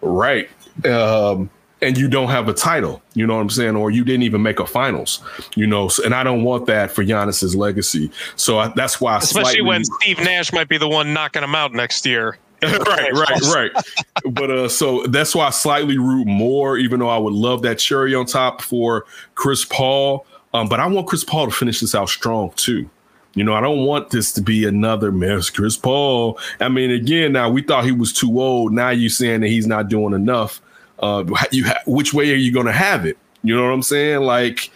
[0.01, 0.49] Right.
[0.85, 1.49] Um,
[1.81, 4.41] and you don't have a title, you know what I'm saying, or you didn't even
[4.41, 5.21] make a finals,
[5.55, 5.87] you know.
[5.87, 8.11] So, and I don't want that for Giannis's legacy.
[8.35, 11.43] So I, that's why, I Especially slightly, when Steve Nash might be the one knocking
[11.43, 12.37] him out next year.
[12.63, 13.71] right, right, right.
[14.31, 17.79] But uh, so that's why I slightly root more, even though I would love that
[17.79, 20.25] cherry on top for Chris Paul.
[20.53, 22.89] Um, but I want Chris Paul to finish this out strong too.
[23.35, 25.49] You know, I don't want this to be another mess.
[25.49, 26.39] Chris Paul.
[26.61, 28.71] I mean, again, now we thought he was too old.
[28.71, 30.61] Now you're saying that he's not doing enough.
[30.99, 33.17] Uh, you ha- which way are you going to have it?
[33.43, 34.21] You know what I'm saying?
[34.21, 34.71] Like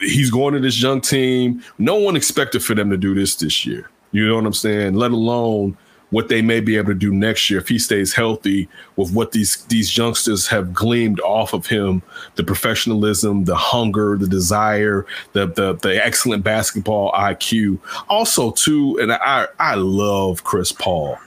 [0.00, 1.62] he's going to this young team.
[1.78, 3.88] No one expected for them to do this this year.
[4.12, 4.94] You know what I'm saying?
[4.94, 5.76] Let alone
[6.10, 9.32] what they may be able to do next year if he stays healthy with what
[9.32, 12.02] these these youngsters have gleamed off of him
[12.36, 17.78] the professionalism the hunger the desire the the, the excellent basketball IQ
[18.08, 21.18] also too and I I love Chris Paul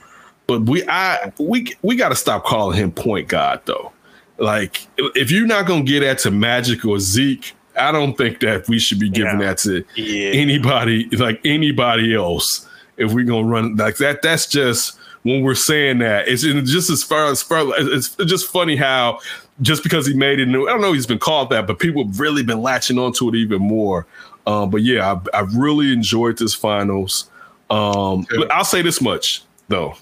[0.46, 3.92] but we I we we got to stop calling him Point God though
[4.38, 8.40] like if you're not going to get that to Magic or Zeke I don't think
[8.40, 9.46] that we should be giving Yeah.
[9.46, 10.30] that to Yeah.
[10.32, 12.68] anybody like anybody else
[12.98, 17.02] if we're gonna run like that that's just when we're saying that it's just as
[17.02, 19.18] far as far it's just funny how
[19.62, 22.04] just because he made it new, i don't know he's been called that but people
[22.04, 24.06] have really been latching onto it even more
[24.46, 27.30] um, but yeah I, I really enjoyed this finals
[27.70, 29.94] um, but i'll say this much though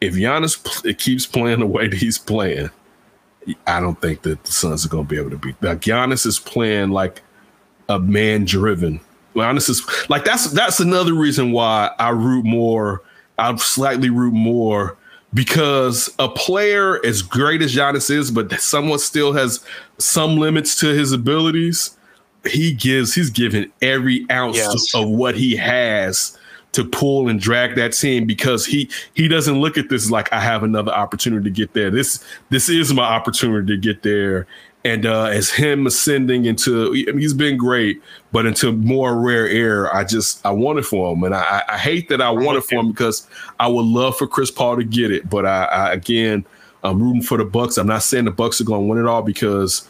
[0.00, 2.70] if Giannis keeps playing the way that he's playing
[3.66, 6.26] i don't think that the suns are going to be able to beat like Giannis
[6.26, 7.22] is playing like
[7.88, 9.00] a man driven.
[9.34, 13.02] Giannis is like that's that's another reason why I root more.
[13.38, 14.96] I slightly root more
[15.34, 19.64] because a player as great as Giannis is, but someone still has
[19.98, 21.96] some limits to his abilities.
[22.46, 24.94] He gives he's given every ounce Yes.
[24.94, 26.36] of what he has
[26.72, 30.40] to pull and drag that team because he he doesn't look at this like I
[30.40, 31.90] have another opportunity to get there.
[31.90, 34.46] This this is my opportunity to get there.
[34.82, 38.02] And uh, as him ascending into, I mean, he's been great,
[38.32, 41.76] but into more rare air, I just I want it for him, and I, I-
[41.76, 43.26] hate that I want it for him because
[43.58, 46.46] I would love for Chris Paul to get it, but I, I again
[46.82, 47.76] I'm rooting for the Bucks.
[47.76, 49.86] I'm not saying the Bucks are going to win it all because,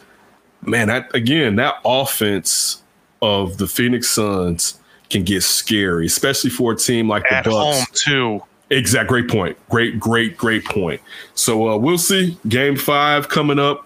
[0.63, 2.83] man, that again that offense
[3.21, 4.77] of the Phoenix Suns
[5.11, 7.77] can get scary, especially for a team like the At Bucks.
[7.77, 8.41] home too.
[8.69, 9.09] Exact.
[9.09, 9.57] Great point.
[9.69, 11.01] Great, great, great point.
[11.35, 12.37] So uh, we'll see.
[12.47, 13.85] Game five coming up.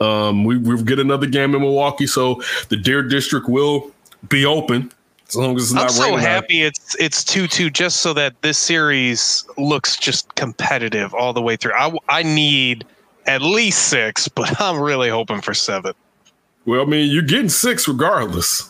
[0.00, 3.90] Um, we we get another game in Milwaukee, so the Deer District will
[4.28, 4.90] be open
[5.28, 5.84] as long as it's not.
[5.84, 6.18] I'm so raining.
[6.20, 6.24] out.
[6.24, 11.42] happy it's it's two two just so that this series looks just competitive all the
[11.42, 11.74] way through.
[11.74, 12.86] I I need
[13.26, 15.92] at least six, but I'm really hoping for seven.
[16.64, 18.69] Well, I mean, you're getting six regardless.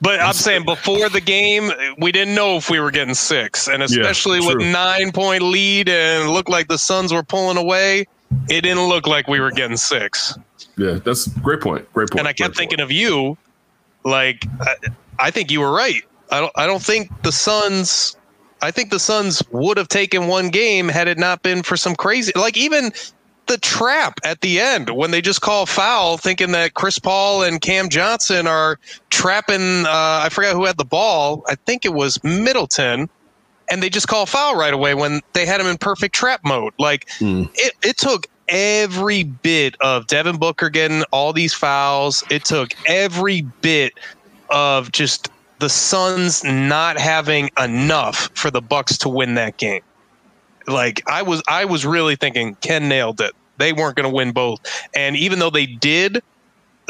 [0.00, 3.82] But I'm saying before the game, we didn't know if we were getting six, and
[3.82, 8.06] especially with nine point lead and looked like the Suns were pulling away,
[8.48, 10.38] it didn't look like we were getting six.
[10.76, 11.90] Yeah, that's a great point.
[11.92, 12.20] Great point.
[12.20, 13.36] and I kept thinking of you,
[14.04, 14.74] like I,
[15.18, 16.02] I think you were right.
[16.30, 18.16] I don't I don't think the Suns.
[18.60, 21.96] I think the Suns would have taken one game had it not been for some
[21.96, 22.92] crazy, like even
[23.52, 27.60] the trap at the end when they just call foul, thinking that Chris Paul and
[27.60, 28.78] Cam Johnson are
[29.10, 29.84] trapping.
[29.84, 31.44] Uh, I forgot who had the ball.
[31.48, 33.10] I think it was Middleton.
[33.70, 36.72] And they just call foul right away when they had him in perfect trap mode.
[36.78, 37.48] Like Mm.
[37.54, 42.24] it, it took every bit of Devin Booker getting all these fouls.
[42.30, 43.92] It took every bit
[44.50, 49.82] of just the Suns not having enough for the Bucks to win that game.
[50.66, 53.32] Like I was I was really thinking Ken nailed it.
[53.58, 54.60] They weren't going to win both.
[54.94, 56.22] And even though they did,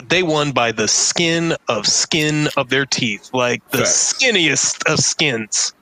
[0.05, 4.14] they won by the skin of skin of their teeth, like the Facts.
[4.14, 5.75] skinniest of skins.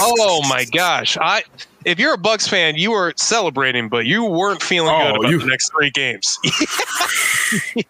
[0.00, 1.16] Oh my gosh!
[1.18, 1.44] I
[1.84, 5.30] if you're a Bucks fan, you were celebrating, but you weren't feeling Oh, good about
[5.30, 6.38] you- the next three games.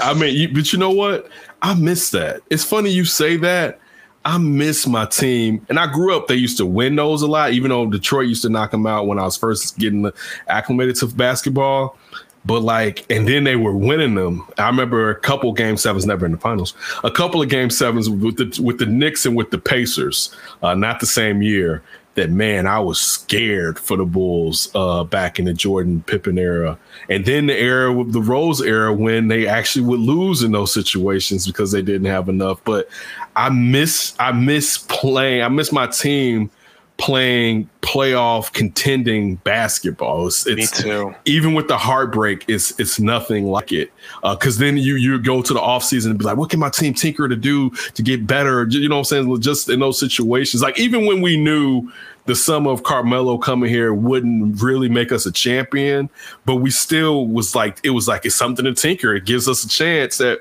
[0.00, 1.28] I mean, you, but you know what?
[1.62, 2.42] I miss that.
[2.50, 3.80] It's funny you say that.
[4.26, 6.26] I miss my team, and I grew up.
[6.26, 9.06] They used to win those a lot, even though Detroit used to knock them out
[9.06, 10.10] when I was first getting
[10.48, 11.96] acclimated to basketball.
[12.44, 14.44] But like, and then they were winning them.
[14.58, 16.74] I remember a couple game sevens, never in the finals.
[17.04, 20.74] A couple of game sevens with the with the Knicks and with the Pacers, uh,
[20.74, 21.84] not the same year.
[22.16, 26.76] That man, I was scared for the Bulls uh, back in the Jordan Pippen era,
[27.08, 30.74] and then the era with the Rose era when they actually would lose in those
[30.74, 32.62] situations because they didn't have enough.
[32.64, 32.88] But
[33.36, 35.42] I miss I miss playing.
[35.42, 36.50] I miss my team
[36.98, 40.26] playing playoff contending basketball.
[40.26, 41.14] It's, it's Me too.
[41.24, 43.92] even with the heartbreak, it's it's nothing like it.
[44.22, 46.70] Uh, because then you you go to the offseason and be like, what can my
[46.70, 48.66] team tinker to do to get better?
[48.68, 49.40] You know what I'm saying?
[49.40, 51.90] Just in those situations, like even when we knew
[52.24, 56.10] the sum of Carmelo coming here wouldn't really make us a champion,
[56.44, 59.14] but we still was like it was like it's something to tinker.
[59.14, 60.40] It gives us a chance that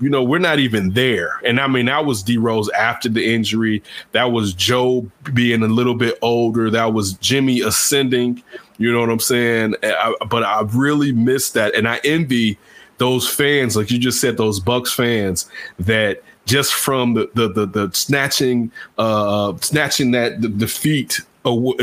[0.00, 1.40] you know, we're not even there.
[1.44, 3.82] And I mean, that was D Rose after the injury.
[4.12, 6.70] That was Joe being a little bit older.
[6.70, 8.42] That was Jimmy ascending.
[8.78, 9.76] You know what I'm saying?
[9.82, 11.74] I, but I really miss that.
[11.74, 12.58] And I envy
[12.98, 17.66] those fans, like you just said, those Bucks fans that just from the the the,
[17.66, 21.20] the snatching uh snatching that defeat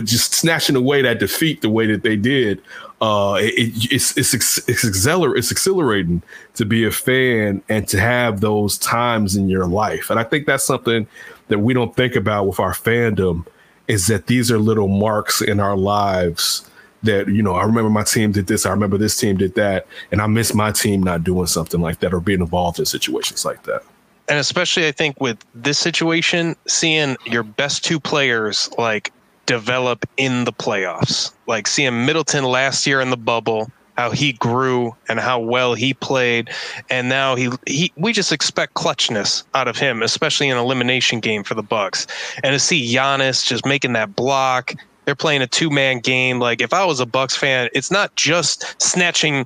[0.03, 2.61] just snatching away that defeat the way that they did
[3.01, 6.21] uh it, it's it's it's, acceler- it's exhilarating
[6.53, 10.09] to be a fan and to have those times in your life.
[10.09, 11.07] And i think that's something
[11.47, 13.45] that we don't think about with our fandom
[13.87, 16.69] is that these are little marks in our lives
[17.03, 19.87] that you know i remember my team did this i remember this team did that
[20.11, 23.43] and i miss my team not doing something like that or being involved in situations
[23.43, 23.81] like that.
[24.27, 29.11] And especially I think with this situation, seeing your best two players like
[29.45, 34.95] develop in the playoffs, like seeing Middleton last year in the bubble, how he grew
[35.09, 36.49] and how well he played,
[36.89, 41.43] and now he he we just expect clutchness out of him, especially in elimination game
[41.43, 42.07] for the Bucks,
[42.43, 44.73] and to see Giannis just making that block.
[45.05, 46.39] They're playing a two man game.
[46.39, 49.45] Like if I was a Bucks fan, it's not just snatching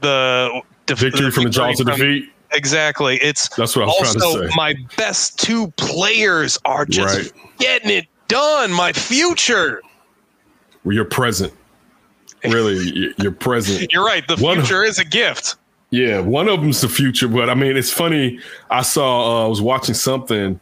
[0.00, 3.16] the def- victory from the jaws of defeat Exactly.
[3.16, 4.52] It's That's what I was trying to also say.
[4.56, 7.58] my best two players are just Right.
[7.58, 8.72] getting it done.
[8.72, 9.80] My future.
[10.82, 11.52] where you're present
[12.44, 14.26] really you're present You're right.
[14.28, 15.56] The One- future is a gift.
[15.90, 18.40] Yeah, one of them's the future, but I mean, it's funny.
[18.68, 20.58] I saw, uh, I was watching something,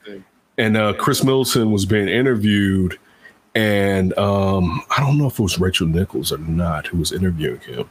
[0.58, 2.98] and uh, Khris Middleton was being interviewed,
[3.54, 7.60] and um, I don't know if it was Rachel Nichols or not who was interviewing
[7.60, 7.88] him,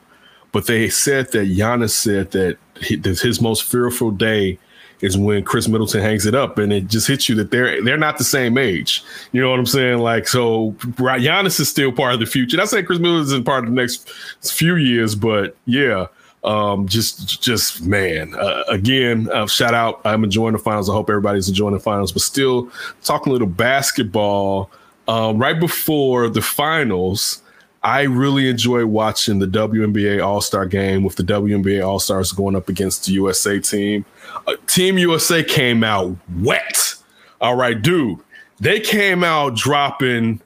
[0.51, 4.59] but they said that Giannis said that, he, that his most fearful day
[5.01, 7.97] is when Khris Middleton hangs it up, and it just hits you that they're they're
[7.97, 9.03] not the same age.
[9.31, 9.99] You know what I'm saying?
[9.99, 12.57] Like, so Giannis is still part of the future.
[12.57, 14.09] Not saying Khris Middleton part of the next
[14.41, 16.07] few years, but yeah,
[16.43, 18.33] um, just just man.
[18.35, 20.01] Uh, again, uh, shout out.
[20.05, 20.89] I'm enjoying the finals.
[20.89, 22.11] I hope everybody's enjoying the finals.
[22.11, 22.71] But still,
[23.03, 24.69] talking a little basketball.
[25.07, 27.40] Um, right before the finals,
[27.83, 32.55] I really enjoy watching the WNBA All Star game with the WNBA All Stars going
[32.55, 34.05] up against the USA team.
[34.45, 36.95] Uh, team USA came out wet.
[37.39, 38.19] All right, dude.
[38.59, 40.41] They came out dropping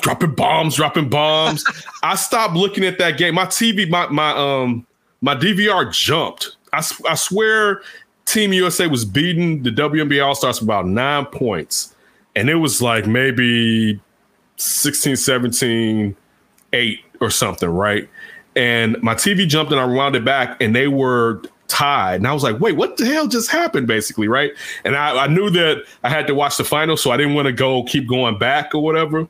[0.00, 1.64] dropping bombs, dropping bombs.
[2.02, 3.36] I stopped looking at that game.
[3.36, 4.86] My TV, my my um
[5.20, 6.56] my DVR jumped.
[6.72, 7.82] I, I swear
[8.24, 11.94] Team USA was beating the WNBA All Stars about nine points.
[12.34, 14.00] And it was like maybe
[14.56, 16.16] 16, 17,
[16.72, 18.08] 8 or something, right?
[18.54, 22.16] And my TV jumped and I rewound it back and they were tied.
[22.16, 24.52] And I was like, wait, what the hell just happened, basically, right?
[24.84, 27.46] And I, I knew that I had to watch the final, so I didn't want
[27.46, 29.26] to go keep going back or whatever.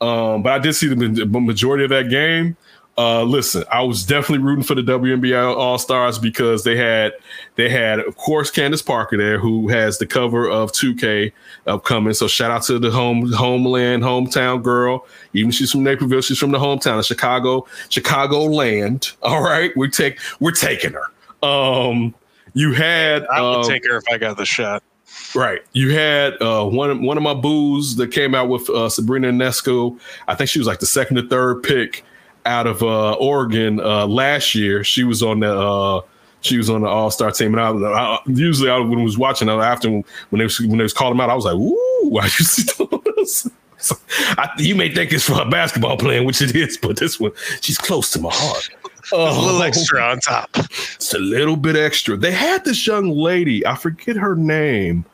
[0.00, 2.56] Um, but I did see the majority of that game.
[2.96, 7.12] Uh, listen, I was definitely rooting for the WNBA All Stars because they had
[7.56, 11.32] they had, of course, Candace Parker there, who has the cover of 2K
[11.66, 12.14] upcoming.
[12.14, 15.06] So shout out to the home homeland hometown girl.
[15.32, 19.10] Even she's from Naperville, she's from the hometown of Chicago, Chicago land.
[19.22, 21.46] All right, we take we're taking her.
[21.46, 22.14] Um,
[22.52, 24.84] you had I would um, take her if I got the shot.
[25.34, 25.62] Right.
[25.72, 29.28] You had uh, one of, one of my boos that came out with uh, Sabrina
[29.28, 29.98] Ionescu.
[30.28, 32.04] I think she was like the second or third pick
[32.46, 34.84] out of uh, Oregon uh, last year.
[34.84, 36.00] She was on the uh,
[36.40, 39.16] she was on the All Star team, and I, I usually I, when I was
[39.18, 42.08] watching I, after when they was, when they was calling out, I was like, "Ooh,
[42.10, 46.40] why you see those?" So, I, you may think it's for a basketball playing, which
[46.40, 48.70] it is, but this one she's close to my heart.
[49.12, 49.62] A little Oh.
[49.62, 50.48] extra on top.
[50.54, 52.16] It's a little bit extra.
[52.16, 55.04] They had this young lady, I forget her name,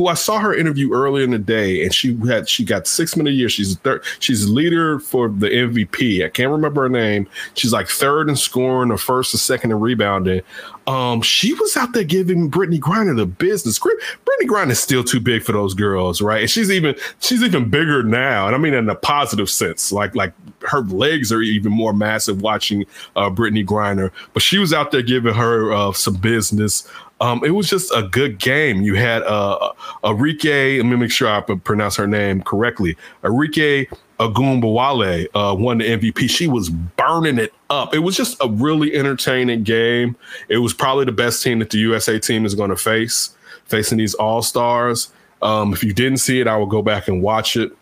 [0.00, 3.18] who I saw her interview earlier in the day, and she had she got six
[3.18, 3.50] minute a year.
[3.50, 6.24] She's third, she's leader for the MVP.
[6.24, 7.28] I can't remember her name.
[7.52, 10.40] She's like third in scoring or first or second in rebounding.
[10.86, 13.78] Um, she was out there giving Brittney Griner the business.
[13.78, 16.40] Brittney Griner is still too big for those girls, right?
[16.40, 19.92] And she's even she's even bigger now, and I mean in a positive sense.
[19.92, 20.32] Like like
[20.62, 22.86] her legs are even more massive watching
[23.16, 24.12] uh, Brittney Griner.
[24.32, 26.88] But she was out there giving her uh, some business.
[27.20, 28.80] Um, it was just a good game.
[28.80, 29.72] You had uh,
[30.04, 30.78] Arike.
[30.78, 32.96] Let me make sure I pronounce her name correctly.
[33.22, 36.30] Arike Ogunbowale uh, won the MVP.
[36.30, 37.94] She was burning it up.
[37.94, 40.16] It was just a really entertaining game.
[40.48, 43.98] It was probably the best team that the USA team is going to face, facing
[43.98, 45.12] these All Stars.
[45.42, 47.72] Um, if you didn't see it, I will go back and watch it.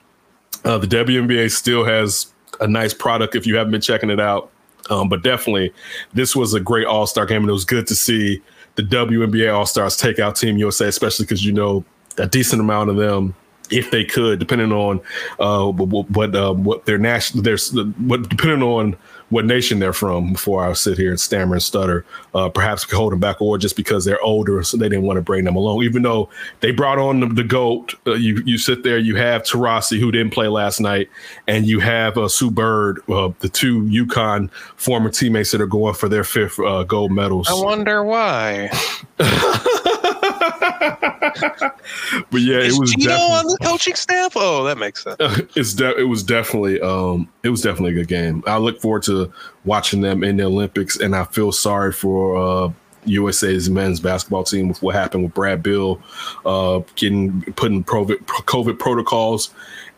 [0.65, 4.51] Uh, the WNBA still has a nice product if you haven't been checking it out.
[4.91, 5.73] Um, but definitely,
[6.15, 8.43] this was a great All Star game, and it was good to see
[8.79, 11.85] the WNBA All Stars take out Team USA, especially because you know
[12.17, 13.35] a decent amount of them
[13.71, 15.01] if they could, depending on
[15.41, 17.59] uh, what uh, what their national, their
[17.99, 18.97] what depending on
[19.31, 20.33] what nation they're from.
[20.33, 22.05] Before I sit here and stammer and stutter,
[22.35, 25.23] uh, perhaps hold them back, or just because they're older, so they didn't want to
[25.23, 25.83] bring them along.
[25.83, 26.29] Even though
[26.61, 30.11] they brought on the, the goat, uh, you you sit there, you have Taurasi who
[30.11, 31.09] didn't play last night,
[31.47, 35.95] and you have uh, Sue Bird, uh, the two UConn former teammates that are going
[35.95, 37.49] for their fifth uh, gold medals.
[37.51, 38.71] I wonder why.
[42.31, 44.33] but yeah, Is it was Gino on the coaching staff?
[44.37, 45.17] Oh, that makes sense.
[45.57, 48.43] it's de- it was definitely um it was definitely a good game.
[48.47, 49.33] I look forward to
[49.65, 52.73] watching them in the Olympics, and I feel sorry for uh,
[53.05, 56.01] USA's men's basketball team with what happened with Brad Beal,
[56.45, 59.51] uh, getting put in COVID, COVID protocols,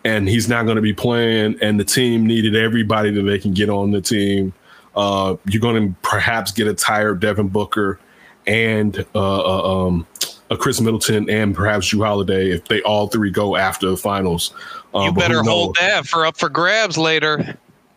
[0.05, 1.59] and he's not going to be playing.
[1.61, 4.53] And the team needed everybody that they can get on the team.
[4.97, 8.01] Uh, you're going to perhaps get a tired Devin Booker
[8.47, 10.07] and uh, uh, um,
[10.51, 14.53] a Khris Middleton and perhaps Jrue Holiday if they all three go after the finals.
[14.95, 17.57] You better hold that for up for grabs later.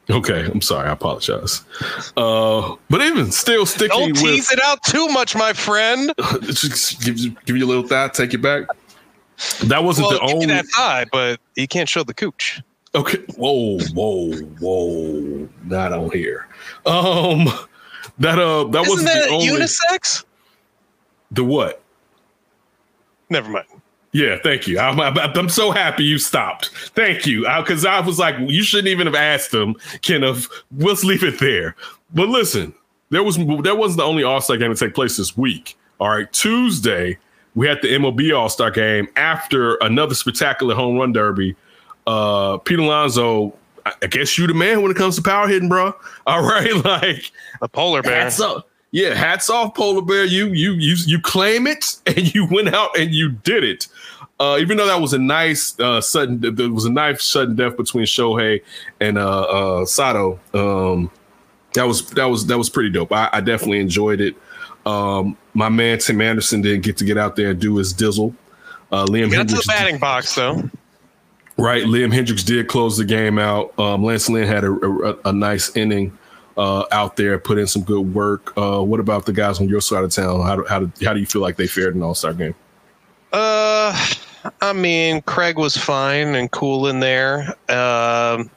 [0.10, 0.90] Okay, I'm sorry.
[0.90, 1.62] I apologize.
[2.18, 6.14] Uh, but even still sticking Don't with tease it out too much, my friend.
[6.42, 8.68] just give, you- give you a little thought, take it back.
[9.64, 10.46] That wasn't Well, the only.
[10.48, 12.62] that thigh, but you can't show the cooch.
[12.96, 13.20] Okay.
[13.38, 15.50] Whoa, whoa, whoa.
[15.66, 16.48] Not on here.
[16.86, 17.46] Um,
[18.20, 19.48] that uh, that Isn't wasn't that the only.
[19.48, 20.26] unisex?
[21.32, 21.82] the what?
[23.30, 23.66] Never mind.
[24.12, 24.78] Yeah, thank you.
[24.78, 26.68] I'm, I'm, so happy you stopped.
[26.94, 27.48] Thank you.
[27.58, 30.48] Because I, was like, you shouldn't even have asked him, Kenneth.
[30.78, 31.76] Let's leave it there.
[32.14, 32.76] But listen,
[33.10, 35.76] there was that wasn't the only All Star game to take place this week.
[36.00, 37.18] All right, Tuesday
[37.56, 41.56] we had the MLB All Star game after another spectacular home run derby.
[42.06, 43.56] Uh, Pete Alonso,
[43.86, 45.96] I, I guess you the man when it comes to power hitting, bro.
[46.28, 48.22] All right, like a polar bear.
[48.22, 48.64] hats off.
[48.94, 50.24] Yeah, hats off, polar bear.
[50.24, 53.88] You you you you claim it, and you went out and you did it.
[54.40, 57.76] Uh, even though that was a nice uh, sudden, there was a nice sudden death
[57.76, 58.62] between Shohei
[59.02, 60.40] and uh, uh, Soto.
[60.54, 61.10] Um,
[61.74, 63.12] that was that was that was pretty dope.
[63.12, 64.36] I, I definitely enjoyed it.
[64.86, 68.36] Um, my man Tim Anderson didn't get to get out there and do his dizzle.
[68.92, 70.70] Uh, Liam Got to the batting box though.
[71.58, 73.78] Right, Liam Hendriks did close the game out.
[73.80, 76.16] Um, Lance Lynn had a, a, a nice inning
[76.58, 78.54] uh, out there, put in some good work.
[78.58, 80.42] Uh, what about the guys on your side of town?
[80.42, 82.56] How do, how do, how do you feel like they fared in All Star game?
[83.32, 83.98] Uh,
[84.62, 87.56] I mean, Craig was fine and cool in there.
[87.70, 88.50] Um,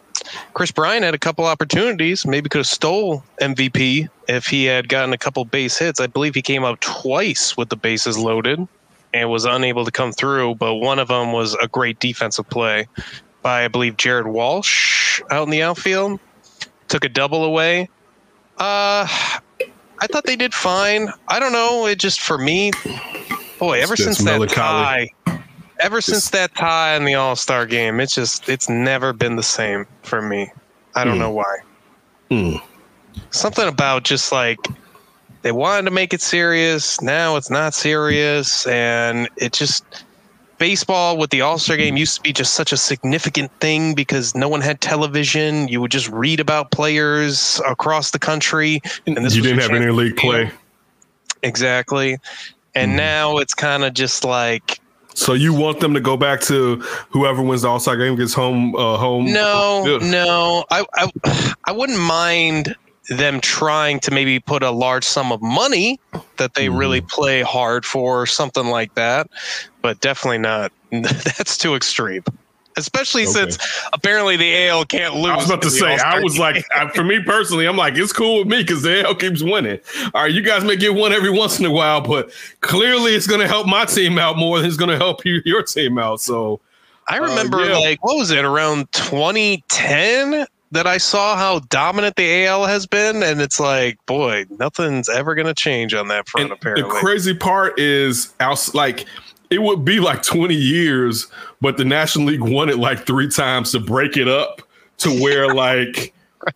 [0.54, 2.26] Kris Bryant had a couple opportunities.
[2.26, 6.00] Maybe could have stole MVP if he had gotten a couple base hits.
[6.00, 8.66] I believe he came up twice with the bases loaded
[9.14, 10.56] and was unable to come through.
[10.56, 12.88] But one of them was a great defensive play
[13.42, 16.20] by, I believe, Jared Walsh out in the outfield.
[16.88, 17.88] Took a double away.
[18.58, 19.06] Uh,
[19.98, 21.08] I thought they did fine.
[21.28, 21.86] I don't know.
[21.86, 22.70] It just for me,
[23.58, 25.08] boy, ever since that tie,
[25.80, 29.42] ever since that tie in the All Star game, it's just it's never been the
[29.42, 30.50] same for me.
[30.94, 31.20] I don't Hmm.
[31.20, 31.56] know why.
[32.30, 32.56] Hmm.
[33.30, 34.58] Something about just like
[35.42, 37.00] they wanted to make it serious.
[37.00, 39.84] Now it's not serious, and it just
[40.58, 44.34] baseball with the All Star game used to be just such a significant thing because
[44.34, 45.68] no one had television.
[45.68, 49.90] You would just read about players across the country, and this you didn't have any
[49.90, 50.46] league to see 'em.
[50.48, 50.50] play,
[51.42, 52.16] Exactly.
[52.74, 52.96] And Hmm.
[52.96, 54.80] now it's kind of just like
[55.14, 56.76] so you want them to go back to
[57.08, 58.76] whoever wins the All Star game gets home.
[58.76, 59.32] Uh, home.
[59.32, 60.06] no, Yeah.
[60.10, 60.64] no.
[60.70, 61.10] I, I
[61.64, 62.76] I wouldn't mind
[63.08, 65.98] them trying to maybe put a large sum of money
[66.38, 66.76] that they Hmm.
[66.76, 69.28] really play hard for or something like that,
[69.82, 70.72] but definitely not.
[70.90, 72.24] That's too extreme.
[72.78, 73.32] Especially Okay.
[73.32, 73.58] since
[73.94, 75.30] apparently the AL can't lose.
[75.30, 76.42] I was about to say, I All-Star was game.
[76.42, 79.42] like, I, for me personally, I'm like, it's cool with me because the AL keeps
[79.42, 79.78] winning.
[80.12, 82.30] All right, you guys may get one every once in a while, but
[82.60, 85.40] clearly it's going to help my team out more than it's going to help you,
[85.46, 86.20] your team out.
[86.20, 86.60] So,
[87.08, 87.78] I remember yeah.
[87.78, 93.22] like what was it around 2010 that I saw how dominant the AL has been,
[93.22, 96.44] and it's like, boy, nothing's ever gonna change on that front.
[96.44, 98.34] and apparently, the crazy part is,
[98.74, 99.06] like,
[99.50, 101.28] it would be like 20 years,
[101.60, 104.62] but the National League won it like three times to break it up
[104.98, 106.12] to where, like,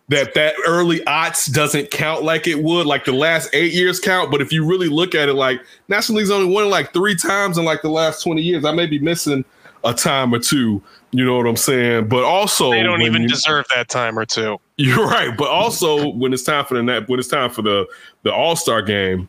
[0.09, 4.31] that that early odds doesn't count like it would, like the last eight years count.
[4.31, 7.57] But if you really look at it, like National League's only won like three times
[7.57, 8.63] in like the last twenty years.
[8.63, 9.43] I may be missing
[9.83, 10.81] a time or two.
[11.13, 12.07] You know what I'm saying?
[12.07, 14.57] But also, They don't even you- deserve that time or two.
[14.77, 17.85] You're right, but also when it's time for the net, when it's time for the
[18.23, 19.27] the All Star game,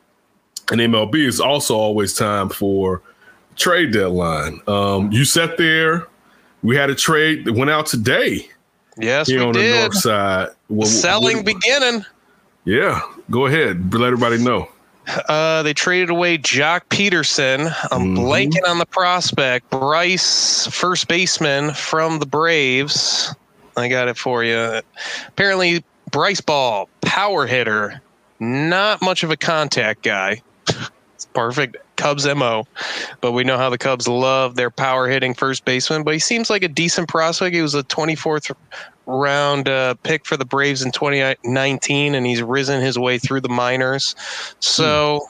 [0.71, 3.03] and MLB is also always time for
[3.57, 4.61] trade deadline.
[4.67, 6.07] Um, you sat there.
[6.63, 8.49] We had a trade that went out today
[8.97, 9.81] Yes, here we on the did.
[9.81, 10.49] north side.
[10.69, 12.05] What- Selling what- beginning.
[12.65, 13.93] yeah, go ahead.
[13.93, 14.69] Let everybody know.
[15.29, 17.75] Uh, they traded away Joc Pederson.
[17.91, 18.19] I'm Mhm.
[18.19, 19.71] blanking on the prospect.
[19.71, 23.35] Bryce, first baseman from the Braves.
[23.77, 24.81] I got it for you.
[25.29, 28.01] Apparently, Bryce Ball, power hitter,
[28.41, 30.43] not much of a contact guy.
[31.15, 32.67] it's perfect Cubs MO,
[33.21, 36.03] but we know how the Cubs love their power hitting first baseman.
[36.03, 37.55] But he seems like a decent prospect.
[37.55, 38.53] He was a 24th
[39.07, 43.49] round uh, pick for the Braves in 2019, and he's risen his way through the
[43.49, 44.17] minors.
[44.61, 45.27] So.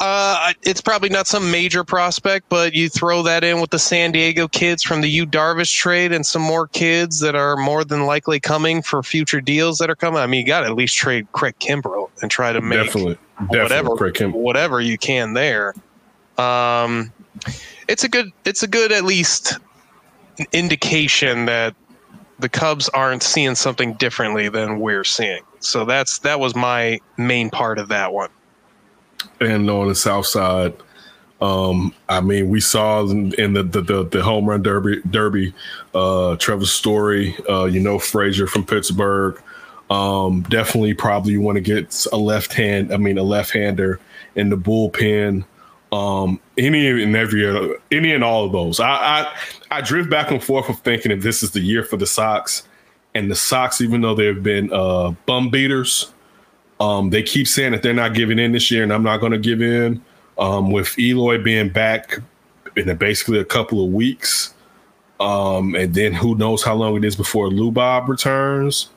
[0.00, 4.10] Uh, it's probably not some major prospect, but you throw that in with the San
[4.10, 8.04] Diego kids from the Yu Darvish trade and some more kids that are more than
[8.04, 10.18] likely coming for future deals that are coming.
[10.18, 13.16] I mean, you got to at least trade Craig Kimbrel and try to make Definitely,
[13.50, 13.92] definitely.
[13.92, 15.74] whatever whatever you can there.
[16.38, 17.12] Um,
[17.88, 19.58] it's a good it's a good at least
[20.52, 21.74] indication that
[22.38, 25.42] the Cubs aren't seeing something differently than we're seeing.
[25.60, 28.30] So that's that was my main part of that one.
[29.40, 30.74] and on the south side.
[31.40, 35.52] Um, I mean, we saw in, in the, the the the home run derby derby,
[35.92, 39.40] uh, Trevor Story, uh, you know Frazier from Pittsburgh.
[39.90, 42.92] Um, definitely, probably you want to get a left hand.
[42.92, 44.00] I mean, a left hander
[44.34, 45.44] in the bullpen.
[45.92, 48.80] Um, any and every any and all of those.
[48.80, 49.36] I, I
[49.70, 52.66] I drift back and forth of thinking if this is the year for the Sox,
[53.14, 56.12] and the Sox, even though they've been uh, bum beaters,
[56.80, 59.32] um, they keep saying that they're not giving in this year, and I'm not going
[59.32, 60.02] to give in.
[60.38, 62.18] Um, with Eloy being back
[62.74, 64.54] in basically a couple of weeks,
[65.20, 68.88] um, and then who knows how long it is before Lubob returns.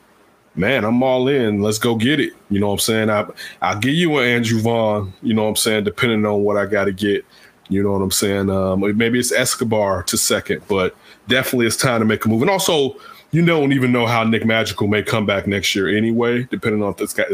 [0.55, 1.61] Man, I'm all in.
[1.61, 2.33] Let's go get it.
[2.49, 3.09] You know what I'm saying?
[3.09, 3.25] I
[3.61, 5.13] I'll give you an Andrew Vaughn.
[5.21, 5.83] You know what I'm saying?
[5.83, 7.25] Depending on what I got to get.
[7.67, 8.49] You know what I'm saying?
[8.49, 10.95] Um, maybe it's Escobar to second, but
[11.27, 12.41] definitely it's time to make a move.
[12.41, 12.95] And also,
[13.31, 16.91] you don't even know how Nick Madrigal may come back next year anyway, depending on
[16.91, 17.25] if this guy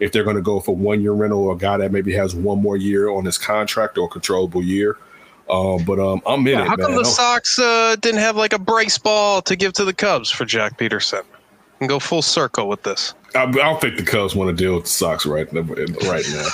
[0.00, 2.34] if they're going to go for one year rental or a guy that maybe has
[2.34, 4.98] one more year on his contract or a controllable year.
[5.48, 6.98] Um, but um, I'm in it, How come man.
[6.98, 10.44] the Sox uh, didn't have like a Bryce Ball to give to the Cubs for
[10.44, 11.22] Joc Pederson?
[11.80, 13.14] And go full circle with this.
[13.34, 15.60] I, I don't think the Cubs want to deal with the Sox right now.
[15.60, 16.48] Right now,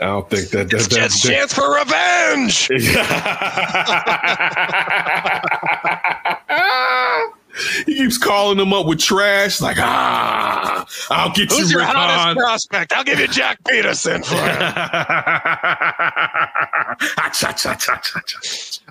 [0.00, 0.70] I don't think that.
[0.70, 2.68] that, that, It's chance for revenge.
[7.86, 11.88] he keeps calling them up with trash, like ah, I'll get Who's you, your Rick
[11.94, 12.92] hottest prospect?
[12.92, 14.42] I'll give you Joc Pederson for it.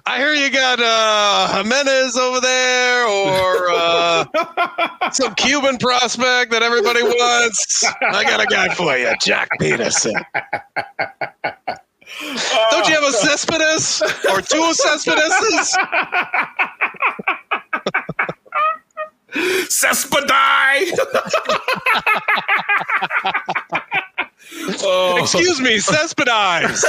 [0.05, 4.26] I hear you got uh, Jimenez over there, or uh,
[5.12, 7.86] some Cuban prospect that everybody wants.
[8.01, 10.14] I got a guy for you, Joc Pederson.
[12.72, 14.01] Don't you have a Cespedes
[14.32, 15.76] or two Cespedeses?
[19.34, 20.91] Cespadai.
[24.84, 26.86] oh, Excuse me, Cespedes.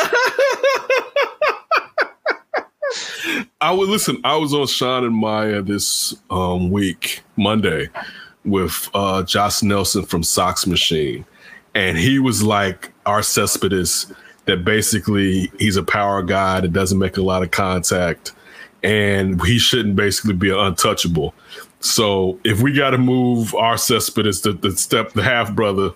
[3.61, 4.20] I would listen.
[4.24, 7.88] I was on Sean and Maya this um, week, Monday,
[8.45, 11.24] with uh, Josh Nelson from Sox Machine,
[11.74, 14.12] and he was like our Cespedes.
[14.47, 18.32] That basically he's a power guy that doesn't make a lot of contact,
[18.82, 21.32] and he shouldn't basically be untouchable.
[21.83, 25.91] So if we got to move our Cespedes, the, the step, the half brother,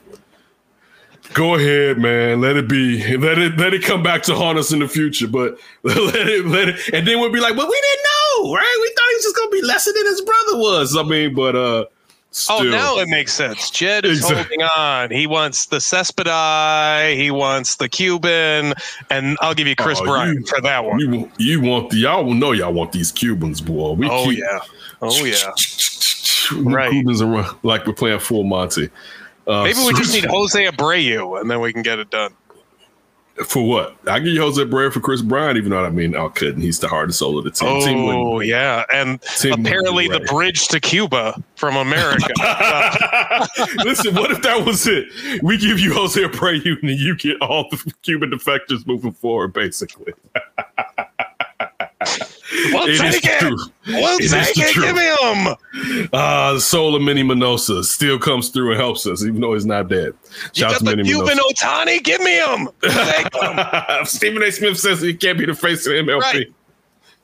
[1.34, 2.40] go ahead, man.
[2.40, 3.16] Let it be.
[3.16, 5.28] Let it let it come back to haunt us in the future.
[5.28, 8.76] But let it let it, and then we'll be like, well, we didn't know, right?
[8.80, 10.96] We thought he was just gonna be lesser than his brother was.
[10.96, 11.84] I mean, but uh,
[12.32, 13.70] still, Oh, now it makes sense.
[13.70, 14.56] Jed is Exactly.
[14.58, 15.10] holding on.
[15.12, 17.16] He wants the Cespedes.
[17.16, 18.74] He wants the Cuban,
[19.10, 20.98] and I'll give you Kris Oh, Bryant for that one.
[20.98, 23.92] you you want the y'all know y'all want these Cubans, boy.
[23.92, 24.58] We oh keep, yeah.
[25.02, 25.34] Oh yeah.
[26.62, 26.74] right.
[26.74, 26.90] Right.
[26.90, 28.88] Cubans are like we're playing full Monty.
[29.46, 32.32] Uh, Maybe we just need Jose Abreu, and then we can get it done.
[33.44, 33.96] for what?
[34.08, 36.62] I give you Jose Abreu for Kris Bryant, even though I mean I couldn't.
[36.62, 37.80] He's the hardest soul of the team.
[37.82, 42.26] Team Oh wouldn't- yeah, and Team apparently the bridge to Cuba from America.
[43.84, 45.08] Listen, what if that was it?
[45.42, 50.12] We give you Jose Abreu and you get all the Cuban defectors moving forward, basically.
[52.72, 53.38] We'll It is take it.
[53.40, 53.56] true.
[53.88, 54.72] We'll It take it.
[54.72, 54.86] truth.
[54.86, 55.02] Give me
[56.02, 56.08] him.
[56.12, 59.66] Uh, the soul of Minnie Minoso still comes through and helps us, even though he's
[59.66, 60.12] not dead.
[60.14, 61.52] You Shout out got to the Minnie Cuban Minoso.
[61.54, 62.02] Ohtani.
[62.04, 62.68] Give me him.
[62.82, 64.04] Take him.
[64.06, 64.52] Stephen A.
[64.52, 66.20] Smith says he can't be the face of the MLB.
[66.20, 66.46] Right.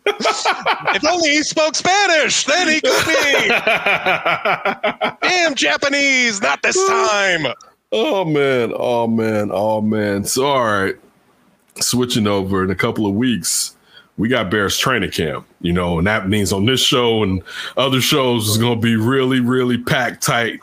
[0.06, 3.48] if only he spoke Spanish, then he could be.
[5.28, 7.46] Damn Japanese, not this time.
[7.92, 10.24] Oh man, oh man, oh man.
[10.24, 10.96] So all right,
[11.78, 13.76] switching over in a couple of weeks,
[14.18, 15.46] we got Bears training camp.
[15.60, 17.42] You know, and that means on this show and
[17.76, 20.60] other shows is going to be really, really packed tight.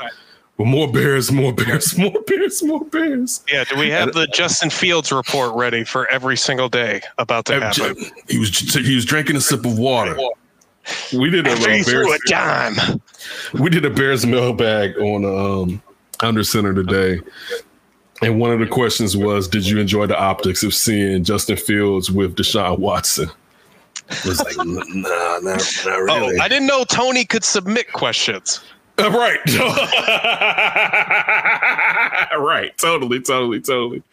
[0.57, 3.41] With more Bears, more Bears, more Bears, more Bears.
[3.49, 7.61] Yeah, do we have the Justin Fields report ready for every single day about to
[7.61, 7.95] happen?
[8.27, 10.17] He was he was drinking a sip of water.
[11.13, 13.01] We did a, After uh, he threw a Bears, dime.
[13.61, 15.81] we did a Bears mailbag on um,
[16.21, 17.21] Under Center today.
[18.21, 22.11] And one of the questions was, did you enjoy the optics of seeing Justin Fields
[22.11, 23.29] with Deshaun Watson?
[24.09, 26.37] It was like, "N- nah, not, not Oh.
[26.41, 28.59] I didn't know Tony could submit questions.
[28.97, 29.39] Uh, right.
[32.37, 32.77] right.
[32.77, 34.03] Totally, totally, totally.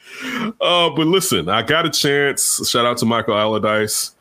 [0.61, 2.69] Uh, but listen, I got a chance.
[2.69, 4.13] Shout out to Michael Allardyce.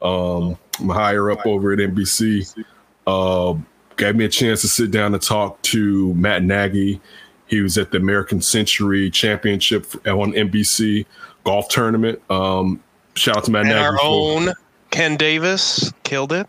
[0.00, 2.64] Um, I'm higher up over at NBC.
[3.06, 3.54] Uh,
[3.96, 7.00] gave me a chance to sit down and talk to Matt Nagy.
[7.46, 11.04] He was at the American Century Championship on NBC
[11.44, 12.20] golf tournament.
[12.30, 12.82] Um,
[13.14, 13.80] shout out to Matt And Nagy.
[13.84, 14.52] our for- own
[14.90, 16.46] Ken Davis killed it.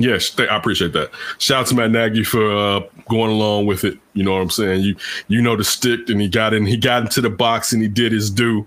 [0.00, 1.10] Yes, I appreciate that.
[1.38, 3.98] Shout out to Matt Nagy for uh, going along with it.
[4.14, 4.82] You know what I'm saying?
[4.82, 4.94] You
[5.26, 6.66] you know the stick, and he got in.
[6.66, 8.66] He got into the box, and he did his due.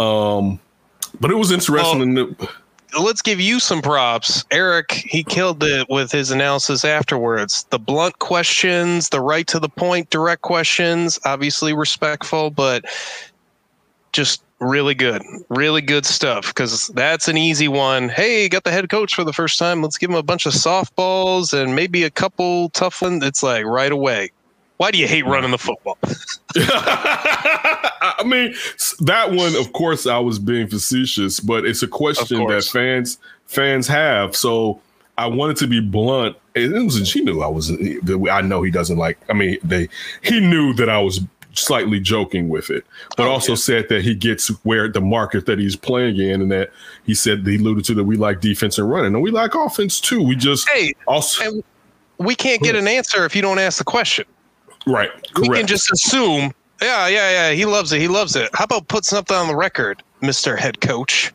[0.00, 0.58] Um,
[1.20, 1.98] but it was interesting.
[2.00, 2.48] Well- in the,
[2.98, 4.44] let's give you some props.
[4.50, 7.64] Eric, he killed it with his analysis afterwards.
[7.70, 12.84] The blunt questions, the right to the point, direct questions, obviously respectful, but
[14.12, 15.22] just really good.
[15.48, 18.08] Really good stuff because that's an easy one.
[18.08, 19.82] Hey, got the head coach for the first time.
[19.82, 23.24] Let's give him a bunch of softballs and maybe a couple tough ones.
[23.24, 24.30] It's like right away.
[24.76, 25.96] Why do you hate running the football?
[26.56, 28.54] I mean,
[29.00, 33.86] that one, of course, I was being facetious, but it's a question that fans fans
[33.86, 34.34] have.
[34.34, 34.80] So
[35.16, 36.36] I wanted to be blunt.
[36.54, 37.70] It was she knew I was.
[37.70, 37.98] Eh,
[38.30, 39.18] I know he doesn't like.
[39.28, 39.88] I mean, they
[40.22, 41.20] he knew that I was
[41.56, 42.84] slightly joking with it,
[43.16, 43.56] but Oh, also yeah.
[43.56, 46.70] said that he gets where the market that he's playing in, and that
[47.06, 50.00] he said he alluded to that we like defense and running, and we like offense
[50.00, 50.20] too.
[50.20, 51.64] We just Hey, also and
[52.18, 54.24] we can't get an answer if you don't ask the question.
[54.86, 55.10] Right.
[55.40, 58.00] we can just assume, yeah, yeah, yeah, he loves it.
[58.00, 58.50] He loves it.
[58.54, 60.58] How about put something on the record, Mr.
[60.58, 61.32] Head Coach?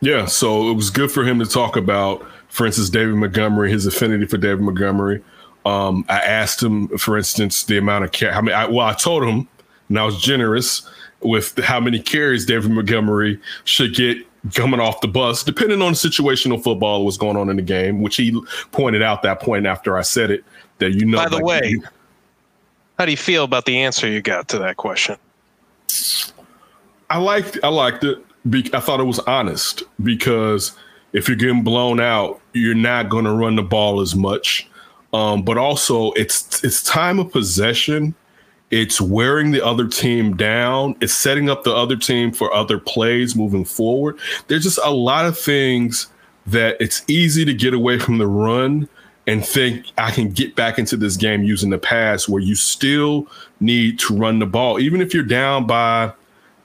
[0.00, 3.86] Yeah, so it was good for him to talk about, for instance, David Montgomery, his
[3.86, 5.22] affinity for David Montgomery.
[5.64, 8.34] Um, I asked him, for instance, the amount of care.
[8.34, 9.46] I mean, I, well, I told him,
[9.88, 10.88] and I was generous
[11.20, 14.18] with how many carries David Montgomery should get
[14.54, 17.62] coming off the bus, depending on the situational football that was going on in the
[17.62, 18.36] game, which he
[18.72, 20.44] pointed out that point after I said it.
[20.78, 21.82] That you know, By the like, way, you-
[23.02, 25.16] How do you feel about the answer you got to that question?
[27.10, 28.24] I liked I liked it.
[28.72, 30.76] I thought it was honest because
[31.12, 34.70] if you're getting blown out, you're not going to run the ball as much.
[35.12, 38.14] Um, but also, it's it's time of possession.
[38.70, 40.94] It's wearing the other team down.
[41.00, 44.16] It's setting up the other team for other plays moving forward.
[44.46, 46.06] There's just a lot of things
[46.46, 48.88] that it's easy to get away from the run
[49.26, 53.28] and think I can get back into this game using the pass where you still
[53.60, 56.12] need to run the ball, even if you're down by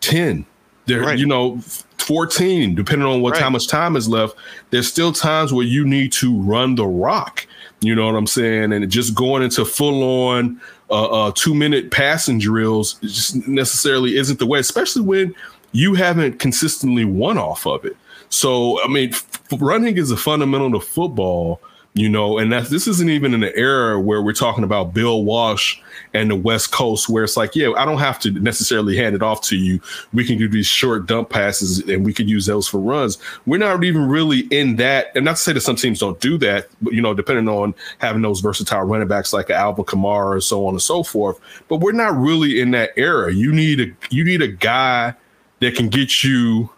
[0.01, 0.45] 10
[0.85, 1.19] there Right.
[1.19, 1.59] you know
[1.97, 3.41] 14 depending on what Right.
[3.41, 4.35] how much time is left
[4.69, 7.45] there's still times where you need to run the rock
[7.81, 11.91] you know what i'm saying and just going into full on uh, uh two minute
[11.91, 15.35] passing drills just necessarily isn't the way especially when
[15.73, 17.97] you haven't consistently won off of it
[18.29, 19.27] so i mean f-
[19.59, 21.59] running is a fundamental to football
[21.99, 25.23] you know, and that this isn't even in an era where we're talking about Bill
[25.23, 25.79] Walsh
[26.13, 29.23] and the West Coast, where it's like, yeah, I don't have to necessarily hand it
[29.23, 29.81] off to you.
[30.13, 33.17] We can do these short dump passes and we can use those for runs.
[33.45, 36.37] We're not even really in that, and not to say that some teams don't do
[36.39, 40.43] that, but you know, depending on having those versatile running backs like Alvin Kamara and
[40.43, 41.39] so on and so forth.
[41.67, 43.33] But we're not really in that era.
[43.33, 45.13] You need a you need a guy
[45.59, 46.69] that can get you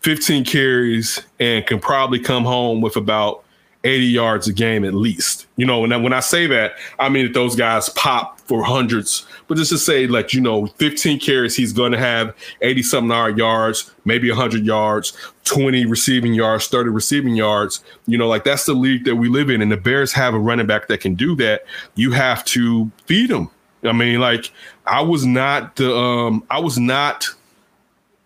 [0.00, 3.43] 15 carries and can probably come home with about
[3.84, 5.46] 80 yards a game at least.
[5.56, 9.26] You know, and when I say that, I mean that those guys pop for hundreds,
[9.46, 13.10] but just to say, like, you know, 15 carries, he's going to have 80 something
[13.10, 15.12] yard yards, maybe 100 yards,
[15.44, 17.84] 20 receiving yards, 30 receiving yards.
[18.06, 19.62] You know, like that's the league that we live in.
[19.62, 21.64] And the Bears have a running back that can do that.
[21.94, 23.50] You have to feed him.
[23.84, 24.50] I mean, like,
[24.86, 27.26] I was not the, um, I was not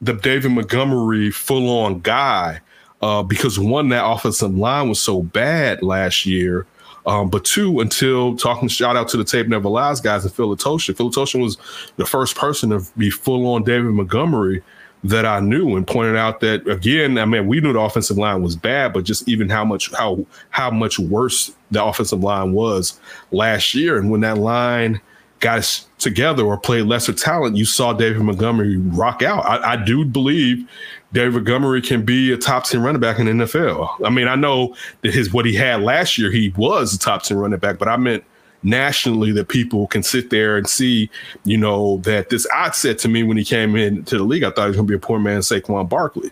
[0.01, 2.61] the David Montgomery full on guy
[3.03, 6.67] uh, because one, that offensive line was so bad last year.
[7.07, 10.55] Um, but two, until talking shout out to the tape never lies guys in Phil
[10.57, 11.57] Toshin was
[11.97, 14.63] the first person to be full on David Montgomery
[15.05, 18.43] that I knew and pointed out that again, I mean, we knew the offensive line
[18.43, 23.01] was bad, but just even how much how how much worse the offensive line was
[23.31, 23.99] last year.
[23.99, 25.01] And when that line
[25.41, 29.45] got together or play lesser talent, you saw David Montgomery rock out.
[29.45, 30.69] I, I do believe
[31.13, 34.05] David Montgomery can be a top 10 running back in the NFL.
[34.05, 37.23] I mean, I know that his what he had last year, he was a top
[37.23, 38.25] 10 running back, but I meant
[38.63, 41.09] nationally that people can sit there and see,
[41.45, 44.51] you know, that this I said to me when he came into the league, I
[44.51, 46.31] thought he was gonna be a poor man Saquon Barkley.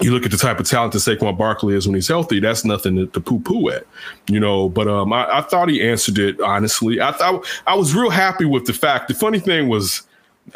[0.00, 2.64] You look at the type of talent that Saquon Barkley is when he's healthy, that's
[2.64, 3.86] nothing to, to poo-poo at,
[4.28, 4.68] you know.
[4.68, 7.00] But um I, I thought he answered it honestly.
[7.00, 9.08] I thought I was real happy with the fact.
[9.08, 10.02] The funny thing was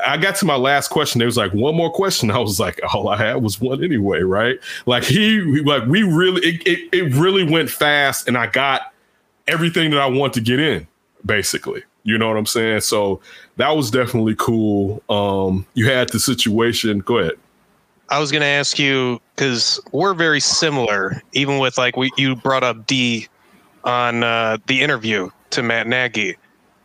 [0.06, 1.18] I got to my last question.
[1.18, 2.30] There was like one more question.
[2.32, 4.58] I was like, all I had was one anyway, right?
[4.86, 8.92] Like he, like we really, it, it, it really went fast, and I got
[9.46, 10.86] everything that I want to get in,
[11.24, 11.82] basically.
[12.04, 12.80] You know what I'm saying?
[12.82, 13.20] So
[13.56, 15.02] that was definitely cool.
[15.10, 17.00] Um, you had the situation.
[17.00, 17.32] Go ahead.
[18.10, 22.36] I was going to ask you because we're very similar, even with like we you
[22.36, 23.28] brought up D
[23.84, 26.36] on uh, the interview to Matt Nagy.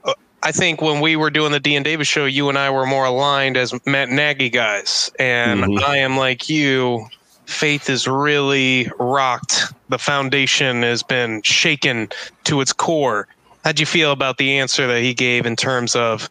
[0.04, 0.14] Uh,
[0.44, 2.86] I think when we were doing the D and Davis show, you and I were
[2.86, 5.86] more aligned as Matt Nagy guys, and mm-hmm.
[5.86, 7.08] I am like you.
[7.46, 9.74] Faith is really rocked.
[9.90, 12.10] The foundation has been shaken
[12.46, 13.28] to its core.
[13.64, 16.30] How'd you feel about the answer that he gave in terms of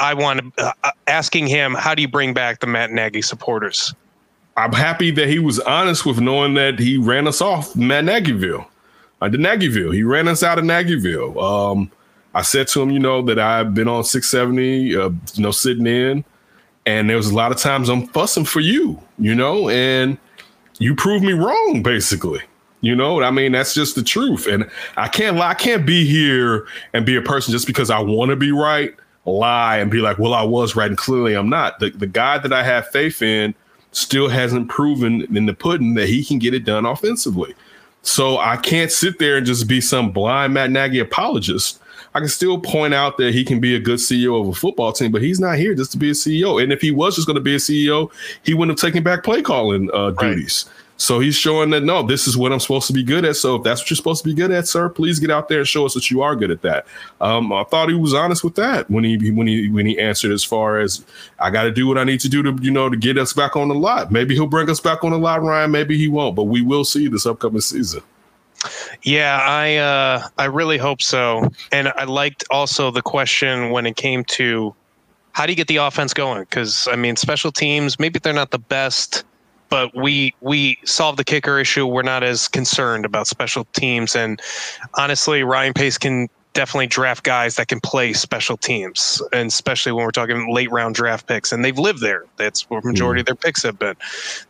[0.00, 3.94] I want uh, uh, asking him, how do you bring back the Matt Nagy supporters?
[4.56, 8.66] I'm happy that he was honest with knowing that he ran us off Matt Nagyville,
[9.20, 9.94] uh, the Nagyville.
[9.94, 11.40] He ran us out of Nagyville.
[11.40, 11.90] Um,
[12.34, 15.86] I said to him, you know, that I've been on 670, uh, you know, sitting
[15.86, 16.24] in,
[16.86, 20.16] and there was a lot of times I'm fussing for you, you know, and
[20.78, 22.40] you proved me wrong, basically.
[22.82, 24.46] You know, I mean, that's just the truth.
[24.46, 27.98] And I can't lie, I can't be here and be a person just because I
[27.98, 28.94] want to be right,
[29.24, 31.78] lie and be like, well, I was right, and clearly I'm not.
[31.78, 33.54] The the guy that I have faith in
[33.92, 37.54] still hasn't proven in the pudding that he can get it done offensively.
[38.02, 41.80] So I can't sit there and just be some blind Matt Nagy apologist.
[42.14, 44.92] I can still point out that he can be a good CEO of a football
[44.92, 46.60] team, but he's not here just to be a CEO.
[46.62, 48.10] And if he was just going to be a CEO,
[48.42, 50.64] he wouldn't have taken back play calling uh, duties.
[50.66, 50.74] Right.
[51.00, 53.34] So he's showing that no, this is what I'm supposed to be good at.
[53.36, 55.60] So if that's what you're supposed to be good at, sir, please get out there
[55.60, 56.86] and show us that you are good at that.
[57.22, 60.30] Um, I thought he was honest with that when he when he when he answered
[60.30, 61.02] as far as
[61.38, 63.32] I got to do what I need to do to you know to get us
[63.32, 64.12] back on the lot.
[64.12, 65.70] Maybe he'll bring us back on the lot, Ryan.
[65.70, 68.02] Maybe he won't, but we will see this upcoming season.
[69.02, 71.48] Yeah, I uh, I really hope so.
[71.72, 74.74] And I liked also the question when it came to
[75.32, 76.42] how do you get the offense going?
[76.42, 79.24] Because I mean, special teams maybe they're not the best
[79.70, 81.86] but we we solved the kicker issue.
[81.86, 84.40] We're not as concerned about special teams, and
[84.98, 90.04] honestly, Ryan Pace can definitely draft guys that can play special teams, and especially when
[90.04, 92.24] we're talking late round draft picks, and they've lived there.
[92.36, 93.22] That's where majority mm.
[93.22, 93.96] of their picks have been.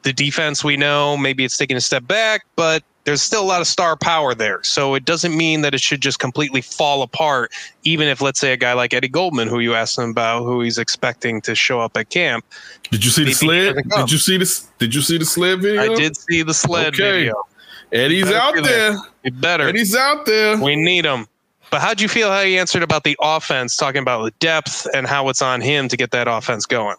[0.03, 3.61] The defense, we know, maybe it's taking a step back, but there's still a lot
[3.61, 4.62] of star power there.
[4.62, 8.53] So it doesn't mean that it should just completely fall apart, even if, let's say,
[8.53, 11.80] a guy like Eddie Goldman, who you asked him about, who he's expecting to show
[11.80, 12.44] up at camp.
[12.90, 13.76] Did you see the sled?
[13.96, 14.68] Did you see this?
[14.78, 15.80] Did you see the sled video?
[15.80, 17.03] I did see the sled okay.
[17.03, 17.46] video.
[17.92, 18.96] Eddie's out there.
[19.22, 19.32] there.
[19.32, 19.68] better.
[19.68, 20.57] Eddie's out there.
[20.59, 21.26] We need him.
[21.70, 25.06] But how'd you feel how he answered about the offense, talking about the depth and
[25.06, 26.96] how it's on him to get that offense going?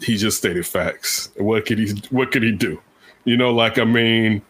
[0.00, 1.30] He just stated facts.
[1.36, 1.94] What could he?
[2.10, 2.80] What could he do?
[3.24, 4.40] You know, like I mean,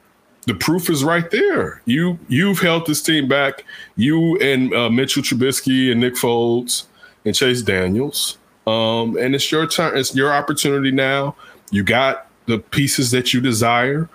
[0.46, 1.82] the proof is right there.
[1.84, 3.64] You you've held this team back.
[3.96, 6.84] You and uh, Mitchell Trubisky and Nick Foles
[7.24, 8.38] and Chase Daniels.
[8.66, 9.96] Um, and it's your turn.
[9.96, 11.34] It's your opportunity now.
[11.70, 14.08] You got the pieces that you desire.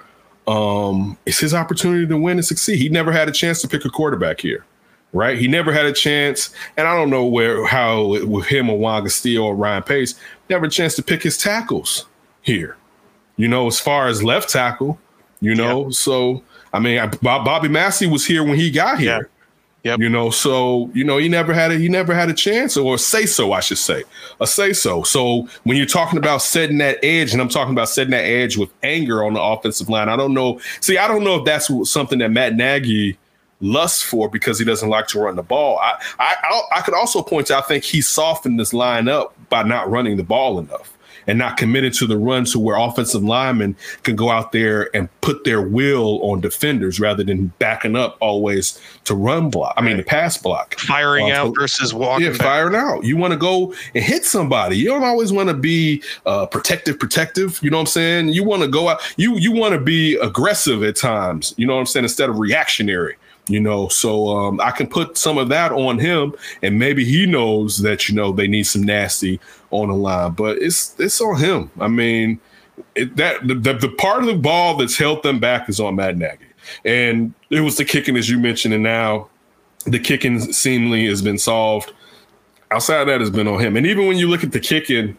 [0.47, 2.77] Um, it's his opportunity to win and succeed.
[2.77, 4.65] He never had a chance to pick a quarterback here,
[5.17, 5.37] right?
[5.37, 9.03] He never had a chance, and I don't know where how with him or Juan
[9.03, 10.15] Castillo or Ryan Pace
[10.49, 12.05] never a chance to pick his tackles
[12.41, 12.77] here.
[13.35, 14.99] You know, as far as left tackle,
[15.41, 16.43] you know, so
[16.73, 19.17] I mean, I, Bobby Massie was here when he got here.
[19.17, 19.31] Yep.
[19.83, 19.99] Yep.
[19.99, 22.97] You know, so you know he never had a he never had a chance or
[22.97, 24.03] say so, I should say,
[24.41, 25.03] a say so.
[25.03, 28.57] So when you're talking about setting that edge, and I'm talking about setting that edge
[28.57, 30.59] with anger on the offensive line, I don't know.
[30.81, 33.17] See, I don't know if that's something that Matt Nagy
[33.59, 35.79] lusts for because he doesn't like to run the ball.
[35.79, 39.63] I I I could also point to I think he softened this line up by
[39.63, 40.93] not running the ball enough.
[41.29, 45.09] and not committed to the run to where offensive linemen can go out there and
[45.19, 49.73] put their will on defenders rather than backing up always to run block.
[49.75, 50.79] I mean, the pass block.
[50.79, 53.03] Firing Uh, out versus walking Yeah, firing out.
[53.03, 54.77] You want to go and hit somebody.
[54.77, 57.59] You don't always want to be uh, protective, protective.
[57.61, 58.29] You know what I'm saying?
[58.29, 59.01] You want to go out.
[59.17, 61.53] You you want to be aggressive at times.
[61.57, 62.05] You know what I'm saying?
[62.05, 63.17] Instead of reactionary.
[63.49, 67.25] You know, so um, I can put some of that on him, and maybe he
[67.25, 69.39] knows that you know they need some nasty
[69.71, 70.31] on the line.
[70.31, 71.71] But it's it's on him.
[71.79, 72.39] I mean,
[72.95, 76.17] it, that the, the part of the ball that's held them back is on Matt
[76.17, 76.45] Nagy,
[76.83, 79.29] and it was the kicking as you mentioned, and now
[79.85, 81.93] the kicking seemingly has been solved
[82.71, 83.77] outside of that has been on him.
[83.77, 85.17] And even when you look at the kicking,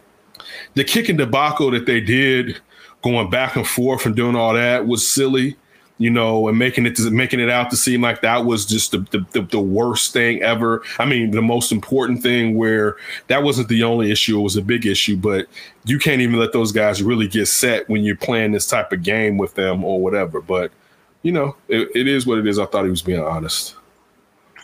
[0.75, 2.59] the kicking debacle that they did,
[3.01, 5.55] going back and forth and doing all that was silly,
[5.99, 8.91] you know, and making it to, making it out to seem like that was just
[8.91, 8.99] the,
[9.31, 10.81] the the worst thing ever.
[10.97, 12.95] I mean, the most important thing where
[13.27, 15.17] that wasn't the only issue; it was a big issue.
[15.17, 15.47] But
[15.83, 19.03] you can't even let those guys really get set when you're playing this type of
[19.03, 20.39] game with them or whatever.
[20.39, 20.71] But
[21.21, 22.57] you know, it, it is what it is.
[22.57, 23.75] I thought he was being honest.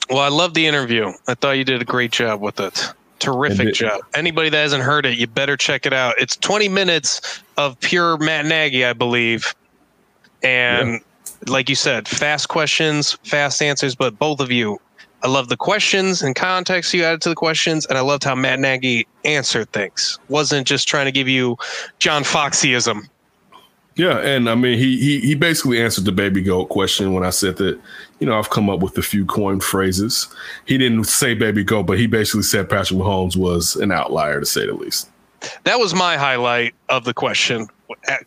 [0.09, 1.11] Well, I love the interview.
[1.27, 2.93] I thought you did a great job with it.
[3.19, 4.01] Terrific job.
[4.13, 6.15] Anybody that hasn't heard it, you better check it out.
[6.17, 9.55] It's 20 minutes of pure Matt Nagy, I believe.
[10.43, 11.01] And
[11.47, 14.79] like you said, fast questions, fast answers, but both of you,
[15.23, 18.35] I love the questions and context you added to the questions, and I loved how
[18.35, 20.19] Matt Nagy answered things.
[20.29, 21.57] Wasn't just trying to give you
[21.99, 23.07] John Foxyism.
[23.95, 27.29] Yeah, and I mean he he he basically answered the baby goat question when I
[27.29, 27.79] said that,
[28.19, 30.27] you know, I've come up with a few coin phrases.
[30.65, 34.45] He didn't say baby goat, but he basically said Patrick Mahomes was an outlier to
[34.45, 35.09] say the least.
[35.63, 37.67] That was my highlight of the question.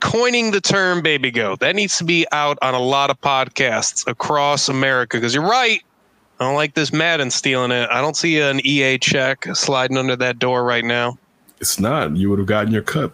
[0.00, 1.60] Coining the term baby goat.
[1.60, 5.82] That needs to be out on a lot of podcasts across America because you're right.
[6.40, 7.88] I don't like this Madden stealing it.
[7.90, 11.18] I don't see an EA check sliding under that door right now.
[11.60, 12.16] It's not.
[12.16, 13.12] You would have gotten your cut.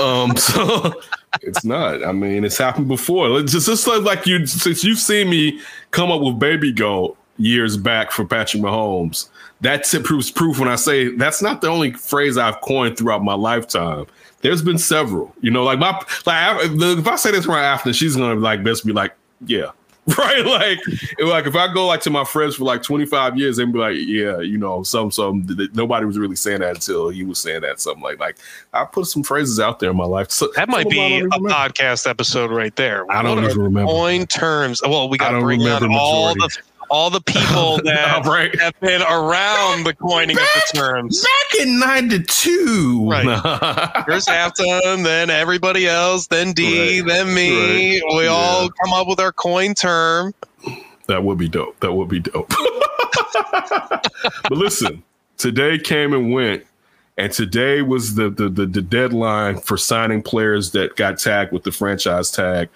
[0.00, 1.00] Um, so
[1.42, 2.04] it's not.
[2.04, 3.38] I mean, it's happened before.
[3.38, 5.60] It's just, like- like you since you've seen me
[5.92, 9.28] come up with baby goat years back for Patrick Mahomes.
[9.60, 13.22] That's it proves proof when I say that's not the only phrase I've coined throughout
[13.22, 14.06] my lifetime.
[14.46, 15.34] There's been several.
[15.40, 15.90] You know, like my
[16.24, 19.12] like if I say this right after, she's gonna like best be like,
[19.44, 19.70] yeah.
[20.16, 20.78] Right, like,
[21.18, 23.96] like if I go like to my friends for like 25 years, they'd be like,
[23.98, 25.44] "Yeah, you know, some, some."
[25.74, 27.80] Nobody was really saying that until he was saying that.
[27.80, 28.36] Something like, like
[28.72, 30.30] I put some phrases out there in my life.
[30.30, 31.48] So, That might some of them I be a remember.
[31.48, 33.04] podcast episode right there.
[33.10, 33.90] I don't What even remember.
[33.90, 34.80] Coin terms.
[34.80, 36.56] Well, we got to bring on remember all the.
[36.88, 38.58] All the people that Right.
[38.60, 41.24] have been around the coining of the terms.
[41.24, 44.04] Back in '92, Right.
[44.06, 47.06] First Afton, then everybody else, then D, Right.
[47.08, 47.50] then me.
[48.00, 48.16] Right.
[48.16, 48.30] We Yeah.
[48.30, 50.34] all come up with our coin term.
[51.06, 51.78] That would be dope.
[51.80, 52.48] That would be dope.
[54.42, 55.02] but listen,
[55.38, 56.64] today came and went,
[57.16, 61.62] and today was the, the the the deadline for signing players that got tagged with
[61.62, 62.68] the franchise tag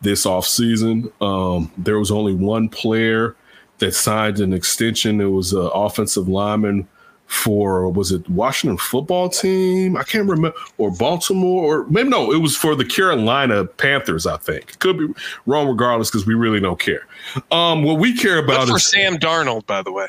[0.00, 1.10] this offseason.
[1.22, 3.34] Um, there was only one player
[3.78, 5.20] that signed an extension.
[5.20, 6.88] It was an offensive lineman
[7.28, 9.96] for was it Washington football team?
[9.96, 14.26] I can't remember or Baltimore or maybe no, it was for the Carolina Panthers.
[14.26, 15.08] I think could be
[15.44, 17.06] wrong regardless because we really don't care.
[17.52, 20.08] Um, what we care about for is Sam Darnold, by the way.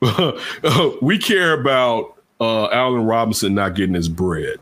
[1.02, 4.58] we care about uh, Allen Robinson not getting his bread.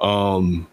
[0.00, 0.68] Um,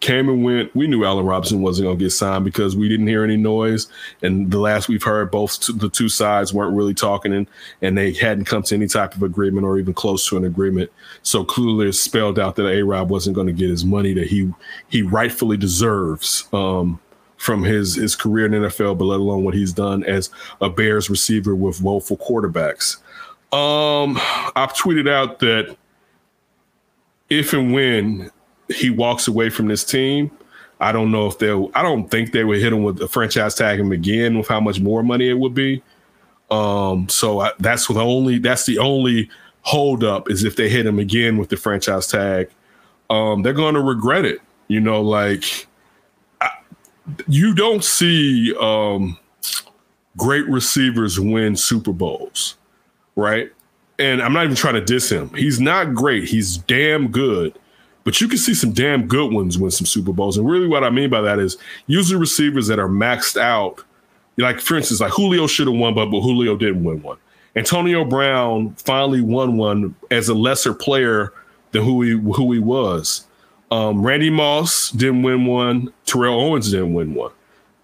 [0.00, 0.74] came and went.
[0.74, 3.88] We knew Allen Robinson wasn't going to get signed because we didn't hear any noise.
[4.22, 7.48] And the last we've heard, both t- the two sides weren't really talking, and,
[7.82, 10.90] and they hadn't come to any type of agreement or even close to an agreement.
[11.22, 14.28] So clearly, it spelled out that A Rob wasn't going to get his money that
[14.28, 14.52] he
[14.88, 16.48] he rightfully deserves.
[16.52, 17.00] Um,
[17.36, 20.28] from his his career in the NFL, but let alone what he's done as
[20.60, 22.96] a Bears receiver with woeful quarterbacks.
[23.52, 24.18] Um,
[24.56, 25.76] I've tweeted out that
[27.30, 28.32] if and when
[28.68, 30.30] he walks away from this team,
[30.80, 31.70] I don't know if they'll.
[31.74, 34.60] I don't think they would hit him with a franchise tag him again with how
[34.60, 35.82] much more money it would be.
[36.50, 38.38] Um, so I, that's the only.
[38.38, 39.28] That's the only
[39.62, 42.50] holdup is if they hit him again with the franchise tag.
[43.10, 44.40] Um, they're going to regret it.
[44.68, 45.66] You know, like
[46.40, 46.50] I,
[47.26, 49.18] you don't see um,
[50.16, 52.58] great receivers win Super Bowls
[53.18, 53.52] right?
[53.98, 55.34] And I'm not even trying to diss him.
[55.34, 56.24] He's not great.
[56.24, 57.58] He's damn good.
[58.08, 60.38] But you can see some damn good ones win some Super Bowls.
[60.38, 63.84] And really what I mean by that is usually receivers that are maxed out.
[64.38, 67.18] Like, for instance, like Julio should have won, but, but Julio didn't win one.
[67.54, 71.34] Antonio Brown finally won one as a lesser player
[71.72, 73.26] than who he who he was.
[73.70, 75.92] Um, Randy Moss didn't win one.
[76.06, 77.32] Terrell Owens didn't win one.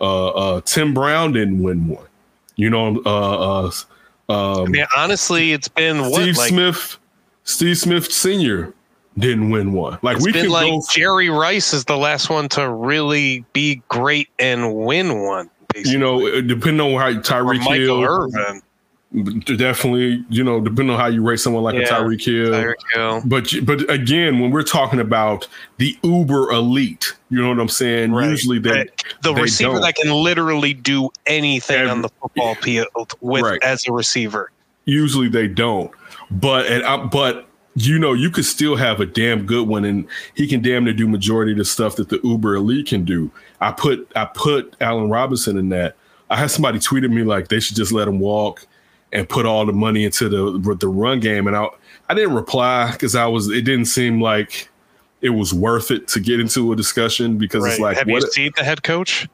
[0.01, 2.07] Uh, uh, Tim Brown didn't win one.
[2.57, 3.71] You know, uh, uh,
[4.31, 6.97] um, I mean, honestly, it's been what Steve like Smith,
[7.43, 8.73] Steve Smith Sr.
[9.19, 9.99] didn't win one.
[10.03, 13.45] Like It's we been can like go Jerry Rice is the last one to really
[13.53, 15.51] be great and win one.
[15.73, 15.93] Basically.
[15.93, 18.63] you know, uh, depending on how Tyreek Hill, Irvin,
[19.57, 22.51] definitely, you know, depending on how you rate someone like a Yeah, Tyreek Hill.
[22.53, 23.23] Tyreek Hill.
[23.25, 25.47] But but again, when we're talking about
[25.79, 28.13] the uber elite, you know what I'm saying?
[28.13, 28.31] Right.
[28.31, 29.05] Usually they Right.
[29.23, 29.83] the they receiver don't.
[29.83, 33.63] that can literally do anything Every- on the football field with Right.
[33.63, 34.51] as a receiver.
[34.85, 35.91] usually they don't.
[36.31, 37.47] But and I, but
[37.77, 40.93] you know, you could still have a damn good one, and he can damn near
[40.93, 43.31] do majority of the stuff that the Uber elite can do.
[43.61, 45.97] I put I put Allen Robinson in that.
[46.31, 48.67] I had somebody tweeted me like they should just let him walk
[49.13, 51.67] and put all the money into the the run game, and I
[52.09, 54.69] I didn't reply because I was it didn't seem like
[55.21, 58.31] it was worth it to get into a discussion because it's like Have what you
[58.31, 59.27] seen the head coach?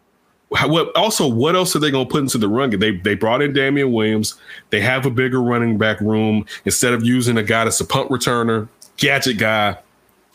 [0.50, 2.80] What also what else are they going to put into the run game?
[2.80, 4.34] They they brought in Damien Williams.
[4.70, 8.10] They have a bigger running back room instead of using a guy that's a punt
[8.10, 9.78] returner, gadget guy,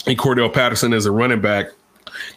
[0.07, 1.67] and Cordarrelle Patterson as a running back.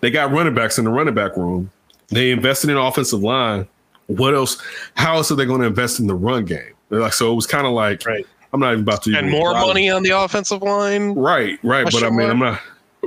[0.00, 1.70] They got running backs in the running back room.
[2.08, 3.68] They invested in offensive line.
[4.06, 4.60] What else?
[4.94, 6.74] How else are they going to invest in the run game?
[6.88, 8.26] They're like so it was kind of like Right.
[8.52, 11.10] I'm not even about to And more money on the offensive line.
[11.14, 11.84] Right, right.
[11.84, 12.60] But I mean, I'm not.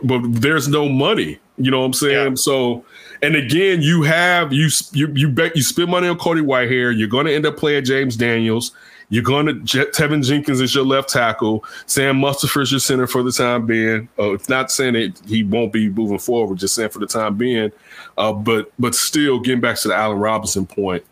[0.04, 1.40] But there's no money.
[1.58, 2.30] You know what I'm saying?
[2.30, 2.36] Yeah.
[2.36, 2.86] So,
[3.22, 6.98] and again, you have you you you bet you spend money on Cody Whitehair.
[6.98, 8.72] You're going to end up playing James Daniels.
[9.10, 11.66] You're going to Teven Jenkins is your left tackle.
[11.86, 14.08] Sam Mustipher is your center for the time being.
[14.18, 16.58] Uh, it's not saying that he won't be moving forward.
[16.58, 17.72] Just saying for the time being.
[18.18, 21.04] Uh, but but still, getting back to the Allen Robinson point,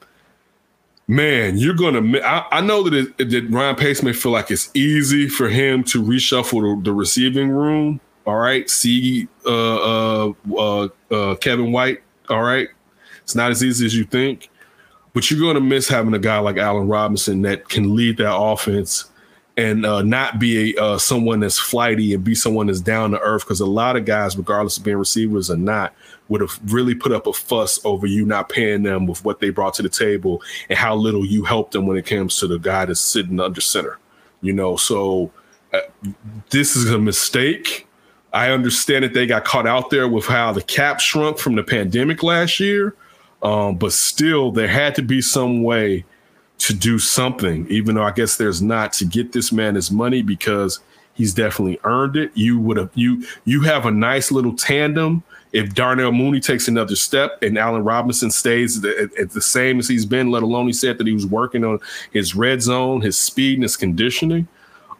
[1.08, 2.20] man, you're gonna.
[2.20, 5.84] I, I know that it, that Ryan Pace may feel like it's easy for him
[5.86, 8.00] to reshuffle the, the receiving room.
[8.30, 12.04] All right, see uh, uh, uh, uh, Kevin White.
[12.30, 12.68] All right,
[13.24, 14.52] it's not as easy as you think,
[15.14, 19.06] but you're gonna miss having a guy like Allen Robinson that can lead that offense
[19.58, 23.20] and uh, not be a, uh, someone that's flighty and be someone that's down to
[23.20, 23.46] earth.
[23.46, 25.96] Because a lot of guys, regardless of being receivers or not,
[26.28, 29.50] would have really put up a fuss over you not paying them with what they
[29.50, 32.60] brought to the table and how little you helped them when it comes to the
[32.60, 33.98] guy that's sitting under center.
[34.42, 35.32] You know, so
[35.74, 35.80] uh,
[36.52, 37.88] this is a mistake.
[38.34, 41.64] I understand that they got caught out there with how the cap shrunk from the
[41.64, 42.96] pandemic last year,
[43.42, 46.06] um, but still, there had to be some way
[46.60, 50.22] to do something, even though I guess there's not to get this man his money
[50.22, 50.80] because
[51.14, 52.32] he's definitely earned it.
[52.36, 56.96] You would have you you have a nice little tandem if Darnell Mooney takes another
[56.96, 60.32] step and Allen Robinson stays at, at the same as he's been.
[60.32, 61.80] Let alone he said that he was working on
[62.12, 64.48] his red zone, his speed, and his conditioning.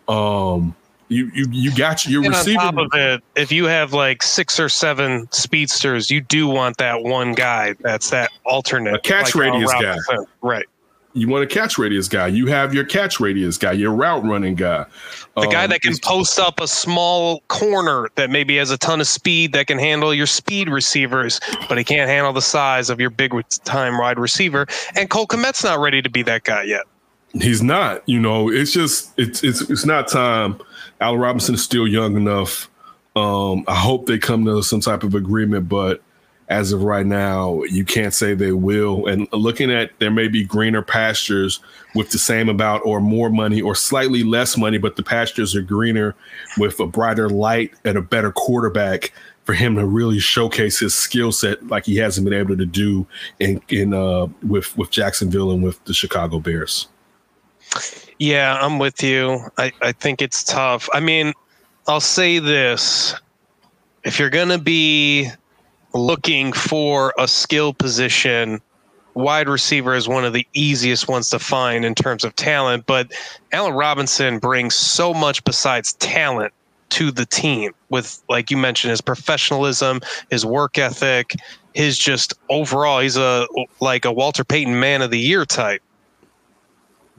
[0.08, 0.76] Um,
[1.10, 2.60] you you you got your And on receiver.
[2.60, 7.04] top of it, if you have like six or seven speedsters, you do want that
[7.04, 9.98] one guy that's that alternate A catch like radius guy.
[10.42, 10.66] Right?
[11.14, 12.28] You want a catch radius guy.
[12.28, 14.86] You have your catch radius guy, your route running guy.
[15.36, 19.02] The guy Um, that can post up a small corner that maybe has a ton
[19.02, 23.00] of speed that can handle your speed receivers, but he can't handle the size of
[23.00, 23.34] your big
[23.66, 24.68] time wide receiver.
[24.96, 26.84] And Cole Kmet's not ready to be that guy yet.
[27.34, 28.08] He's not.
[28.08, 30.60] You know, it's just it's it's it's not time.
[31.00, 32.70] Allen Robinson is still young enough.
[33.16, 36.02] Um, I hope they come to some type of agreement, but
[36.50, 39.06] as of right now, you can't say they will.
[39.06, 41.60] And looking at there may be greener pastures
[41.94, 45.62] with the same amount or more money or slightly less money, but the pastures are
[45.62, 46.16] greener
[46.58, 49.14] with a brighter light and a better quarterback
[49.46, 53.08] for him to really showcase his skill set like he hasn't been able to do
[53.40, 56.88] in in uh with with Jacksonville and with the Chicago Bears.
[58.20, 59.40] Yeah, I'm with you.
[59.58, 60.90] I, I think it's tough.
[60.94, 61.34] I mean,
[61.88, 63.16] I'll say this.
[64.04, 65.30] If you're going to be
[65.94, 68.62] looking for a skill position,
[69.14, 72.86] wide receiver is one of the easiest ones to find in terms of talent.
[72.86, 73.12] But
[73.52, 76.54] Allen Robinson brings so much besides talent
[76.90, 81.36] to the team with, like you mentioned, his professionalism, his work ethic,
[81.74, 83.48] his just overall, he's a
[83.80, 85.82] like a Walter Payton man of the year type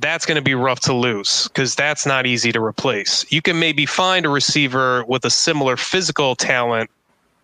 [0.01, 3.31] that's going to be rough to lose because that's not easy to replace.
[3.31, 6.91] You can maybe find a receiver with a similar physical talent,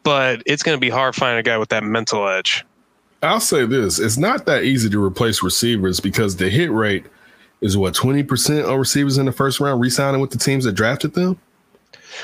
[0.03, 2.65] but it's going to be hard finding a guy with that mental edge.
[3.23, 7.07] I'll say this: it's not that easy to replace receivers because the hit rate
[7.61, 10.73] is what twenty percent of receivers in the first round, re-signing with the teams that
[10.73, 11.39] drafted them.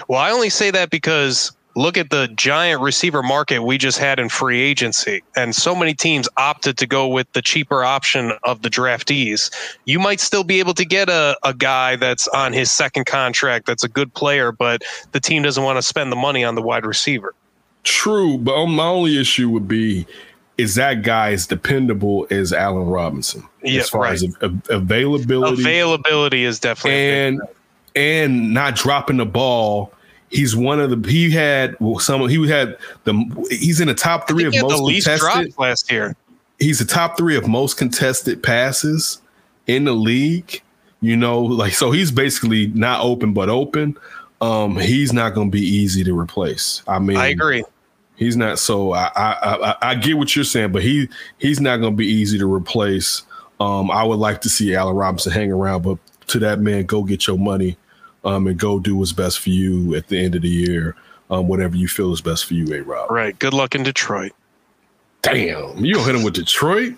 [0.08, 4.18] Well, I only say that because look at the giant receiver market we just had
[4.18, 8.62] in free agency, and so many teams opted to go with the cheaper option of
[8.62, 9.50] the draftees.
[9.84, 13.66] You might still be able to get a, a guy that's on his second contract
[13.66, 16.62] that's a good player, but the team doesn't want to spend the money on the
[16.62, 17.34] wide receiver.
[17.84, 20.06] True, but um, my only issue would be
[20.58, 24.12] is that guy as dependable as Allen Robinson Yeah, as far right.
[24.12, 27.40] as av- availability Availability is definitely and
[27.94, 29.92] and not dropping the ball.
[30.32, 34.26] He's one of the he had well, some he had the he's in the top
[34.26, 35.58] three of most least contested.
[35.58, 36.16] last year.
[36.58, 39.20] He's the top three of most contested passes
[39.66, 40.62] in the league.
[41.00, 43.96] You know, like so he's basically not open but open.
[44.40, 46.82] Um, he's not going to be easy to replace.
[46.88, 47.64] I mean, I agree.
[48.16, 48.92] He's not so.
[48.92, 51.08] I I I, I get what you're saying, but he
[51.38, 53.22] he's not going to be easy to replace.
[53.60, 57.02] Um, I would like to see Allen Robinson hang around, but to that man, go
[57.02, 57.76] get your money,
[58.24, 60.96] um, and go do what's best for you at the end of the year.
[61.30, 63.10] Um, whatever you feel is best for you, A Rob.
[63.10, 63.38] Right.
[63.38, 64.32] Good luck in Detroit.
[65.22, 66.94] Damn, you gonna hit him with Detroit?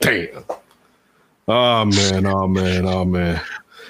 [0.00, 0.44] Damn.
[1.46, 3.40] Oh man, oh man, oh man.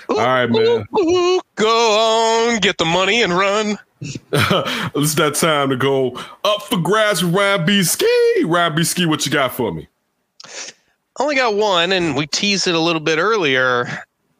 [0.09, 0.85] All right, man.
[0.99, 3.79] Ooh, go on, get the money and run.
[4.01, 7.83] it's that time to go up for grabs with Ryan B.
[7.83, 8.45] Ski.
[8.45, 8.85] Ryan B.
[8.85, 9.89] Ski, what you got for me?
[10.45, 13.87] I only got one, and we teased it a little bit earlier.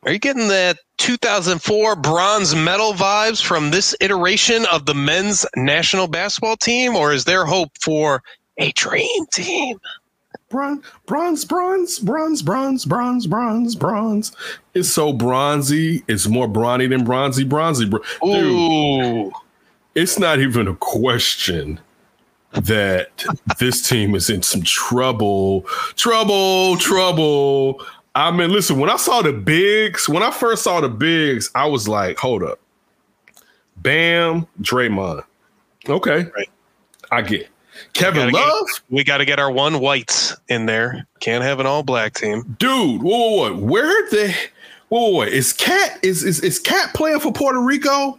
[0.07, 6.07] Are you getting that 2004 bronze medal vibes from this iteration of the men's national
[6.07, 8.23] basketball team, or is there hope for
[8.57, 9.81] a dream team?
[10.49, 14.33] Bronze, bronze, bronze, bronze, bronze, bronze, bronze, bronze.
[14.75, 16.05] It's so bronzy.
[16.07, 17.87] It's more brawny than bronzy, bronzy.
[17.87, 19.33] Bro- Dude,
[19.97, 21.81] it's not even a question
[22.53, 23.25] that
[23.59, 25.63] this team is in some trouble,
[25.97, 27.85] trouble, trouble.
[28.17, 31.67] I mean, listen, when I saw the bigs, when I first saw the bigs, I
[31.67, 32.59] was like, hold up.
[33.77, 35.23] Bam, Draymond.
[35.87, 36.25] Okay.
[36.35, 36.51] Right.
[37.13, 37.49] I get.
[37.93, 41.07] Kevin get- Love, we got to get our one whites in there.
[41.21, 42.57] Can't have an all black team.
[42.59, 43.03] dude.
[43.03, 43.65] Whoa, whoa, whoa.
[43.65, 44.35] Where the
[44.89, 45.23] whoa, whoa, whoa.
[45.23, 48.19] is Cat is is is Cat playing for Puerto Rico?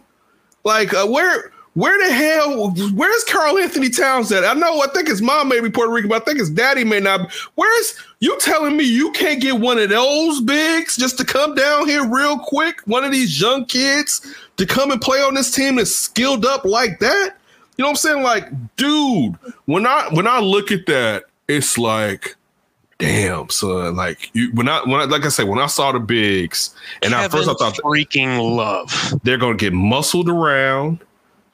[0.62, 4.44] Like uh, where where the hell where's Karl-Anthony Towns at?
[4.44, 6.82] I know I think his mom may be Puerto Rican, but I think his daddy
[6.82, 7.28] may not.
[7.28, 7.34] be.
[7.54, 11.86] Where's you telling me you can't get one of those bigs just to come down
[11.86, 12.80] here real quick?
[12.86, 16.64] One of these young kids to come and play on this team that's skilled up
[16.64, 17.36] like that?
[17.76, 18.22] You know what I'm saying?
[18.24, 22.34] Like, dude, when I when I look at that, it's like,
[22.98, 23.94] damn, son.
[23.94, 27.14] Like you when I when I like I said, when I saw the bigs, and
[27.14, 29.14] at Kevin first I thought freaking love.
[29.22, 31.04] they're gonna get muscled around.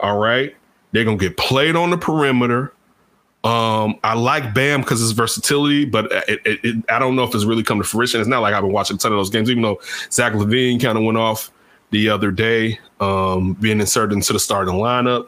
[0.05, 0.55] All right.
[0.92, 2.72] They're gonna get played on the perimeter.
[3.42, 7.34] Um, I like Bam because his versatility, but it, it, it, I don't know if
[7.34, 8.20] it's really come to fruition.
[8.20, 9.80] It's not like I've been watching a ton of those games, even though
[10.11, 11.50] Zach LaVine kind of went off
[11.90, 15.26] the other day, um, being inserted into the starting lineup.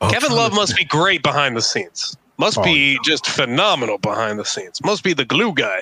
[0.00, 2.16] I'm Kevin Love to- must be great behind the scenes.
[2.38, 4.82] Must Oh, be just phenomenal behind the scenes.
[4.84, 5.80] Must be the glue guy.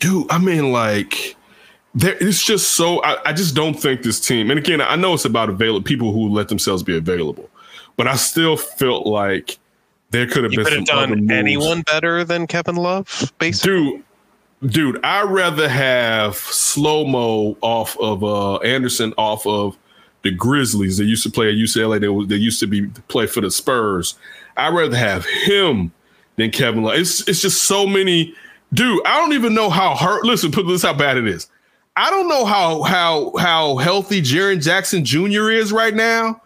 [0.00, 1.36] dude i mean like
[1.94, 5.14] there it's just so I, I just don't think this team and again i know
[5.14, 7.48] it's about available people who let themselves be available
[7.96, 9.58] but i still felt like
[10.10, 14.02] there could have You been could have done anyone better than Kevin Love, basically.
[14.62, 19.76] dude dude i'd rather have slow mo off of uh anderson off of
[20.22, 23.40] the grizzlies they used to play at ucla they, they used to be play for
[23.40, 24.16] the spurs.
[24.56, 25.90] I'd rather have him
[26.36, 26.96] than kevin love.
[26.98, 28.34] It's, it's just so many
[28.74, 31.48] dude i don't even know how hurt listen put this how bad it is
[31.96, 36.40] i don't know how how how healthy jaren jackson jr is right now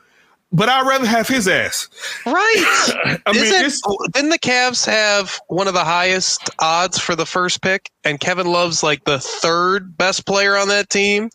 [0.53, 1.89] but i'd rather have his ass
[2.27, 3.21] Right.
[3.27, 3.83] i mean Isn't, it's
[4.13, 7.91] didn't the Cavs have one of the highest odds for the first pick?
[8.05, 11.29] And Kevin Love's like the third best player on that team?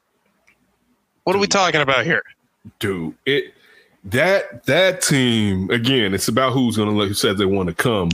[1.25, 2.23] What are we talking about here?
[2.79, 3.53] dude it
[4.03, 8.09] that that team again it's about who's gonna who says they want to come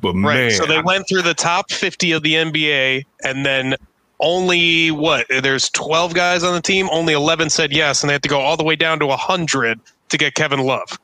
[0.00, 0.34] but Right.
[0.36, 3.74] man so they went through the top 50 of the NBA and then
[4.20, 5.26] only what?
[5.28, 8.40] There's 12 guys on the team, only 11 said yes and they have to go
[8.40, 10.98] all the way down to 100 to get Kevin Love.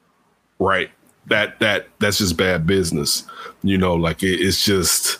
[0.59, 0.91] right
[1.27, 3.25] that that that's just bad business
[3.63, 5.19] you know like it, it's just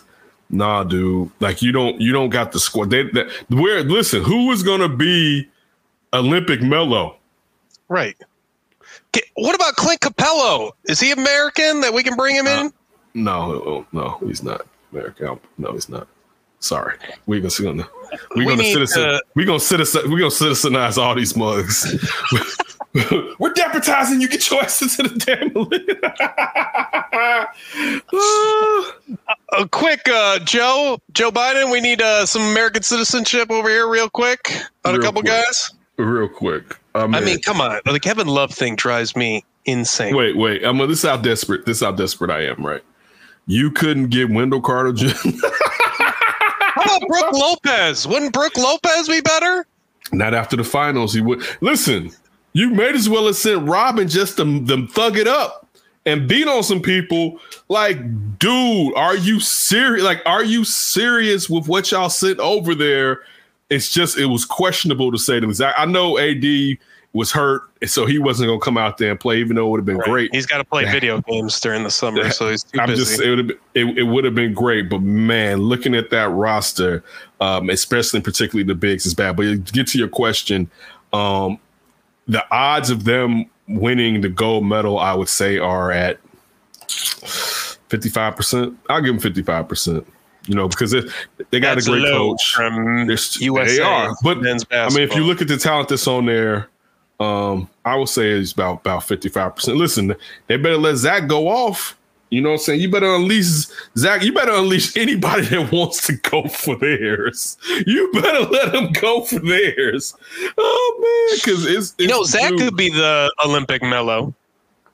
[0.49, 4.51] nah dude like you don't you don't got the squad they, that where listen who
[4.51, 5.47] is gonna be
[6.13, 7.17] olympic mellow
[7.89, 8.17] Right.
[9.35, 10.71] What about Clint Capela?
[10.85, 12.73] Is he American that we can bring him uh, in?
[13.13, 16.07] no no he's not american no he's not
[16.59, 16.95] sorry
[17.25, 17.87] we're gonna gonna
[18.35, 21.85] we're We gonna citizen to- we're gonna citizen we're gonna citizenize all these mugs
[23.39, 25.51] we're deputizing you get your ass into the damn
[29.53, 31.71] A quick, uh, Joe, Joe Biden.
[31.71, 34.51] We need uh, some American citizenship over here, real quick,
[34.85, 35.31] on a couple quick.
[35.33, 35.71] guys.
[35.97, 40.15] real quick I mean, I mean, come on, the Kevin Love thing drives me insane.
[40.15, 42.83] wait wait I'm this is how desperate this is how desperate I am right
[43.47, 45.07] you couldn't get Wendell Carter Jr.
[46.87, 48.07] About Brook Lopez?
[48.07, 49.65] Wouldn't Brook Lopez be better?
[50.11, 51.43] Not after the finals, he would.
[51.61, 52.11] Listen,
[52.53, 55.67] you may as well have sent Robin just to them thug it up
[56.05, 57.39] and beat on some people.
[57.67, 57.99] Like,
[58.39, 60.03] dude, are you serious?
[60.03, 63.21] Like, are you serious with what y'all sent over there
[63.69, 65.79] it's just it was questionable to say the exact.
[65.79, 66.43] I know AD
[67.13, 69.71] was hurt, so he wasn't going to come out there and play, even though it
[69.71, 70.09] would have been Right.
[70.09, 70.35] great.
[70.35, 73.03] He's got to play video games during the summer, so he's too I'm busy.
[73.03, 76.09] just it would have been, it, it would have been great, but man, looking at
[76.11, 77.03] that roster,
[77.41, 79.35] um, especially particularly the bigs, is bad.
[79.35, 80.69] But to get to your question,
[81.13, 81.59] um,
[82.27, 86.19] the odds of them winning the gold medal, I would say, are at
[86.89, 88.77] 55 percent.
[88.89, 90.07] I'll give them 55 percent.
[90.45, 91.05] You know, because it,
[91.49, 92.53] they got That's a great coach.
[92.53, 93.75] from USA.
[93.77, 96.69] They are, but I mean, if you look at the talent that's on there,
[97.19, 99.77] um, I would say it's about about fifty five percent.
[99.77, 100.15] Listen,
[100.47, 101.97] they better let Zach go off.
[102.29, 102.81] You know what I'm saying?
[102.81, 103.67] You better unleash
[103.97, 104.21] Zach.
[104.21, 107.57] You better unleash anybody that wants to go for theirs.
[107.85, 110.13] You better let them go for theirs.
[110.57, 114.33] Oh man, because it's, you know, Zach dude, could be the Olympic mellow.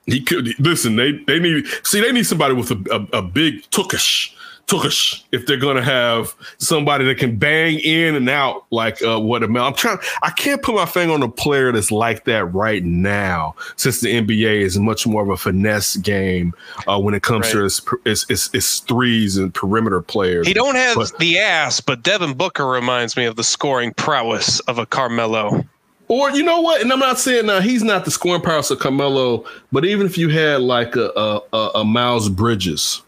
[0.06, 0.96] He could listen.
[0.96, 2.00] They they need see.
[2.00, 4.33] They need somebody with a, a, a big tukish
[4.66, 9.42] tukish if they're gonna have somebody that can bang in and out like uh, what
[9.42, 9.98] a I'm trying.
[10.22, 14.08] I can't put my finger on a player that's like that right now, since the
[14.20, 16.54] NBA is much more of a finesse game
[16.86, 17.66] uh, when it comes to Right.
[17.66, 20.46] its, its, its, its threes and perimeter players.
[20.46, 24.60] He don't have But- the ass, but Devin Booker reminds me of the scoring prowess
[24.60, 25.64] of a Carmelo.
[26.08, 26.82] Or you know what?
[26.82, 30.18] And I'm not saying now he's not the scoring prowess of Carmelo, but even if
[30.18, 33.00] you had like a a, a, a Miles Bridges,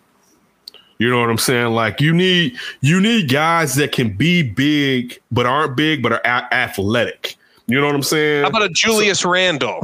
[0.98, 1.74] you know what I'm saying?
[1.74, 6.22] Like you need you need guys that can be big but aren't big but are
[6.24, 7.36] a- athletic.
[7.66, 8.42] You know what I'm saying?
[8.42, 9.80] How about a Julius Randle?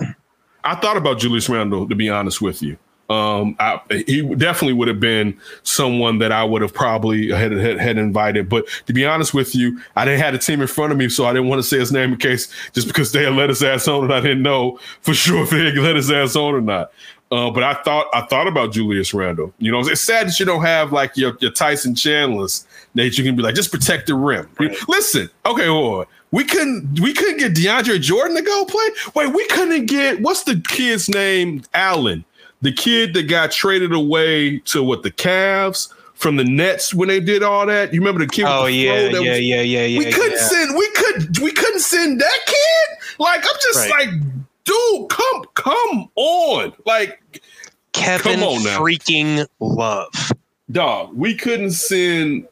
[0.64, 2.78] I thought about Julius Randle to be honest with you.
[3.10, 7.78] Um, I, he definitely would have been someone that I would have probably had, had
[7.78, 8.48] had invited.
[8.48, 11.10] But to be honest with you, I didn't have the team in front of me,
[11.10, 13.50] so I didn't want to say his name in case just because they had let
[13.50, 16.36] his ass on, and I didn't know for sure if they had let his ass
[16.36, 16.90] on or not.
[17.32, 19.54] Uh, but I thought I thought about Julius Randle.
[19.58, 23.24] You know, it's sad that you don't have like your, your Tyson Chandlers that you
[23.24, 24.46] can be like just protect the rim.
[24.86, 26.04] Listen, okay.
[26.30, 28.88] We couldn't we couldn't get DeAndre Jordan to go play.
[29.14, 31.62] Wait, we couldn't get what's the kid's name?
[31.74, 32.24] Allen,
[32.60, 37.18] the kid that got traded away to what the Cavs from the Nets when they
[37.20, 37.92] did all that.
[37.94, 38.44] You remember the kid?
[38.44, 39.98] with Oh the yeah, yeah, was- yeah, yeah, yeah.
[39.98, 40.48] we couldn't yeah.
[40.48, 42.98] send we could we couldn't send that kid.
[43.18, 44.06] Like I'm just Right.
[44.06, 44.08] like,
[44.64, 47.42] dude, come come on, like.
[47.92, 50.32] Kevin Come on freaking Love.
[50.70, 52.48] dog, we couldn't send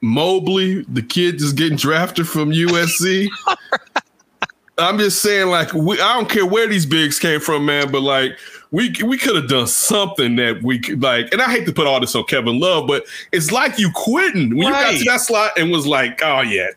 [0.00, 3.28] Mobley, the kid just getting drafted from USC.
[4.78, 8.02] I'm just saying, like, we, I don't care where these bigs came from, man, but
[8.02, 8.38] like,
[8.70, 11.86] we we could have done something that we could like, and I hate to put
[11.86, 15.20] all this on Kevin Love, but it's like you quitting when you got to that
[15.20, 16.68] slot and was like, oh yeah,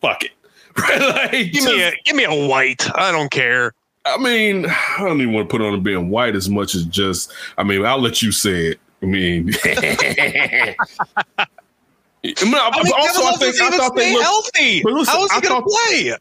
[0.00, 0.32] fuck it,
[0.78, 1.00] right?
[1.00, 2.86] Like, Give me a give me a white.
[2.96, 3.72] I don't care.
[4.06, 7.32] I mean, I don't even want to put on being white as much as just.
[7.58, 8.80] I mean, I'll let you say it.
[9.02, 9.74] I mean, I
[12.24, 14.82] mean, I mean, also, I think I thought they looked, healthy.
[14.84, 16.16] Listen, How is he going to play?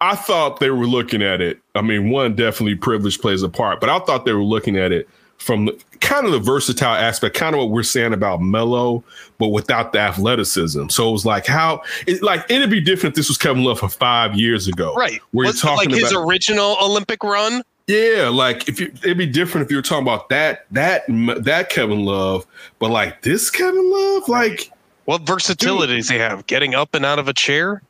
[0.00, 1.58] I thought they were looking at it.
[1.74, 4.92] I mean, one definitely privilege plays a part, but I thought they were looking at
[4.92, 5.08] it
[5.38, 9.02] from the, kind of the versatile aspect, kind of what we're saying about Melo,
[9.38, 10.88] but without the athleticism.
[10.88, 13.80] So it was like how it like it'd be different if this was Kevin Love
[13.80, 15.20] for five years ago, Right.
[15.32, 17.62] Where Was you're talking like his about original Olympic run?
[17.86, 21.70] Yeah, like if you, it'd be different if you were talking about that that that
[21.70, 22.44] Kevin Love,
[22.78, 24.72] but like this Kevin Love, like
[25.04, 26.46] What versatility does he have?
[26.46, 27.82] Getting up and out of a chair?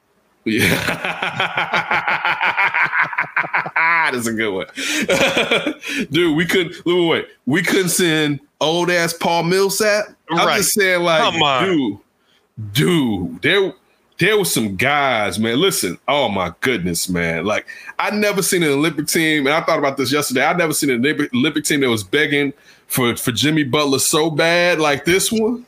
[0.47, 0.71] Yeah,
[4.13, 4.67] that's a good one,
[6.11, 6.37] dude.
[6.37, 10.07] We couldn't wait, wait, we couldn't send old ass Paul Millsap.
[10.31, 11.99] I'm just saying, like, dude,
[12.73, 13.75] dude, there.
[14.19, 15.61] There was some guys, man.
[15.61, 17.45] Listen, oh my goodness, man.
[17.45, 17.67] Like
[17.99, 20.43] I never seen an Olympic team, and I thought about this yesterday.
[20.43, 22.55] I never seen an Olympic, Olympic team that was begging
[22.87, 25.67] for for Jimmy Butler so bad like this one.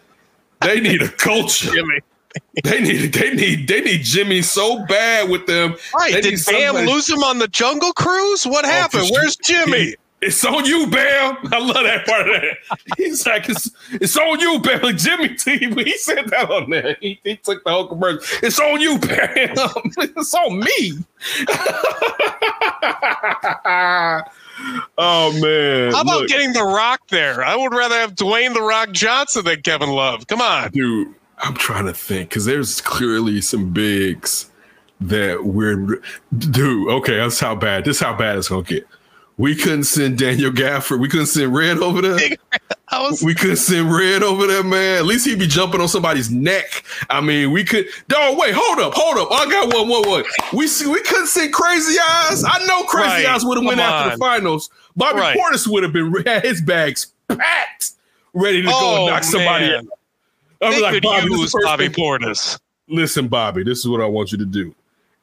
[0.63, 1.71] They need a culture.
[1.71, 2.01] Jimmy.
[2.65, 5.77] They need they need they need Jimmy so bad with them.
[5.95, 6.13] Right.
[6.13, 8.45] They Did Bam somebody- lose him on the Jungle Cruise?
[8.47, 9.07] What oh, happened?
[9.07, 9.37] for Where's.
[9.37, 9.95] Jimmy?
[10.21, 11.39] It's on you, Bam.
[11.53, 12.79] I love that part of that.
[12.97, 14.83] He's like, it's, it's on you, Bam.
[14.83, 16.97] Like Jimmy T, he said that on there.
[17.01, 18.21] He, he took the whole commercial.
[18.43, 19.55] It's on you, Bam.
[19.99, 20.93] it's on me.
[24.99, 25.93] oh man.
[25.93, 27.45] How about Look, getting The Rock there?
[27.45, 30.27] I would rather have Dwayne The Rock Johnson than Kevin Love.
[30.27, 30.71] Come on.
[30.73, 31.15] dude?
[31.41, 34.51] I'm trying to think because there's clearly some bigs
[35.01, 36.01] that we're
[36.37, 36.91] dude.
[36.91, 37.85] Okay, that's how bad.
[37.85, 38.87] This is how bad it's gonna get.
[39.37, 40.99] We couldn't send Daniel Gafford.
[40.99, 42.19] We couldn't send Red over there.
[42.89, 44.97] I was We couldn't send Red over there, man.
[44.99, 46.83] At least he'd be jumping on somebody's neck.
[47.09, 47.87] I mean, we could.
[48.09, 49.29] Dog, wait, hold up, hold up.
[49.31, 50.25] I got one, one, one.
[50.53, 52.43] We see, we couldn't send Crazy Eyes.
[52.45, 53.27] I know Crazy Right.
[53.27, 54.71] Eyes would have went Come after the finals.
[54.97, 55.39] Bobby Right.
[55.39, 57.93] Portis would have been had his bags packed,
[58.35, 59.87] ready to go Oh, and knock somebody man.
[59.87, 59.98] out.
[60.61, 62.59] I was like, Bobby, use Bobby Portis.
[62.89, 64.75] Listen, Bobby, this is what I want you to do.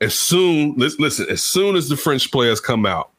[0.02, 3.12] as soon listen, as soon as the French players come out,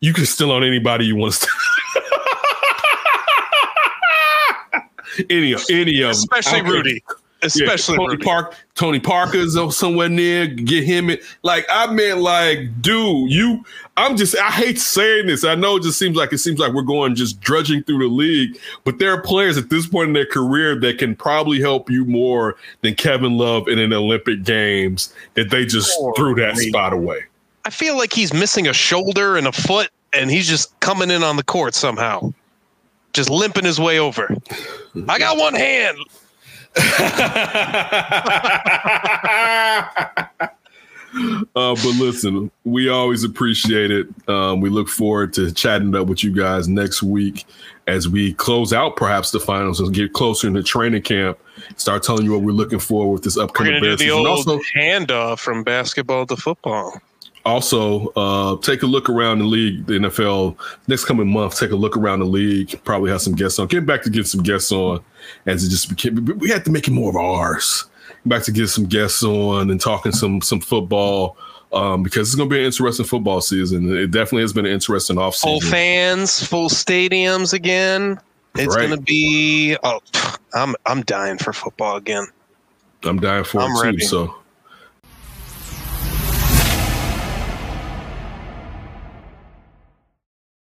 [0.00, 1.48] you can still on anybody you want to.
[5.30, 6.10] any of any of.
[6.10, 7.00] Especially I
[7.40, 7.66] don't care.
[7.66, 7.66] Rudy.
[7.66, 8.24] Yeah, Especially Tony Rudy.
[8.24, 8.56] Park.
[8.74, 10.46] Tony Parker's somewhere near.
[10.46, 11.18] Get him in.
[11.42, 13.64] Like I meant, like, dude, you.
[13.96, 14.36] I'm just.
[14.36, 15.44] I hate saying this.
[15.44, 18.14] I know it just seems like it seems like we're going just drudging through the
[18.14, 21.90] league, but there are players at this point in their career that can probably help
[21.90, 25.12] you more than Kevin Love in an Olympic Games.
[25.34, 26.68] That they just Poor threw that Rudy.
[26.68, 27.24] spot away.
[27.64, 31.22] I feel like he's missing a shoulder and a foot, and he's just coming in
[31.22, 32.32] on the court somehow.
[33.12, 34.34] Just limping his way over.
[35.08, 35.98] I got one hand.
[41.56, 44.06] Uh, but listen, we always appreciate it.
[44.28, 47.44] Um, we look forward to chatting up with you guys next week
[47.86, 51.38] as we close out perhaps the finals and get closer into training camp.
[51.76, 55.40] Start telling you what we're looking for with this upcoming do the old Also, handoff
[55.40, 57.00] from basketball to football.
[57.44, 61.58] also uh, take a look around the league, the NFL next coming month.
[61.58, 62.78] Take a look around the league.
[62.84, 63.66] Probably have some guests on.
[63.66, 65.02] Get back to get some guests on,
[65.46, 66.24] as it just became.
[66.38, 67.84] We had to make it more of ours.
[68.26, 71.36] Back to get some guests on and talking some some football
[71.72, 73.96] um, because it's going to be an interesting football season.
[73.96, 75.40] It definitely has been an interesting offseason.
[75.42, 78.18] Full fans, full stadiums again.
[78.56, 78.88] It's Right.
[78.88, 79.76] gonna be.
[79.84, 80.00] Oh,
[80.54, 82.26] I'm I'm dying for football again.
[83.04, 84.04] I'm dying for I'm it too.
[84.06, 84.34] So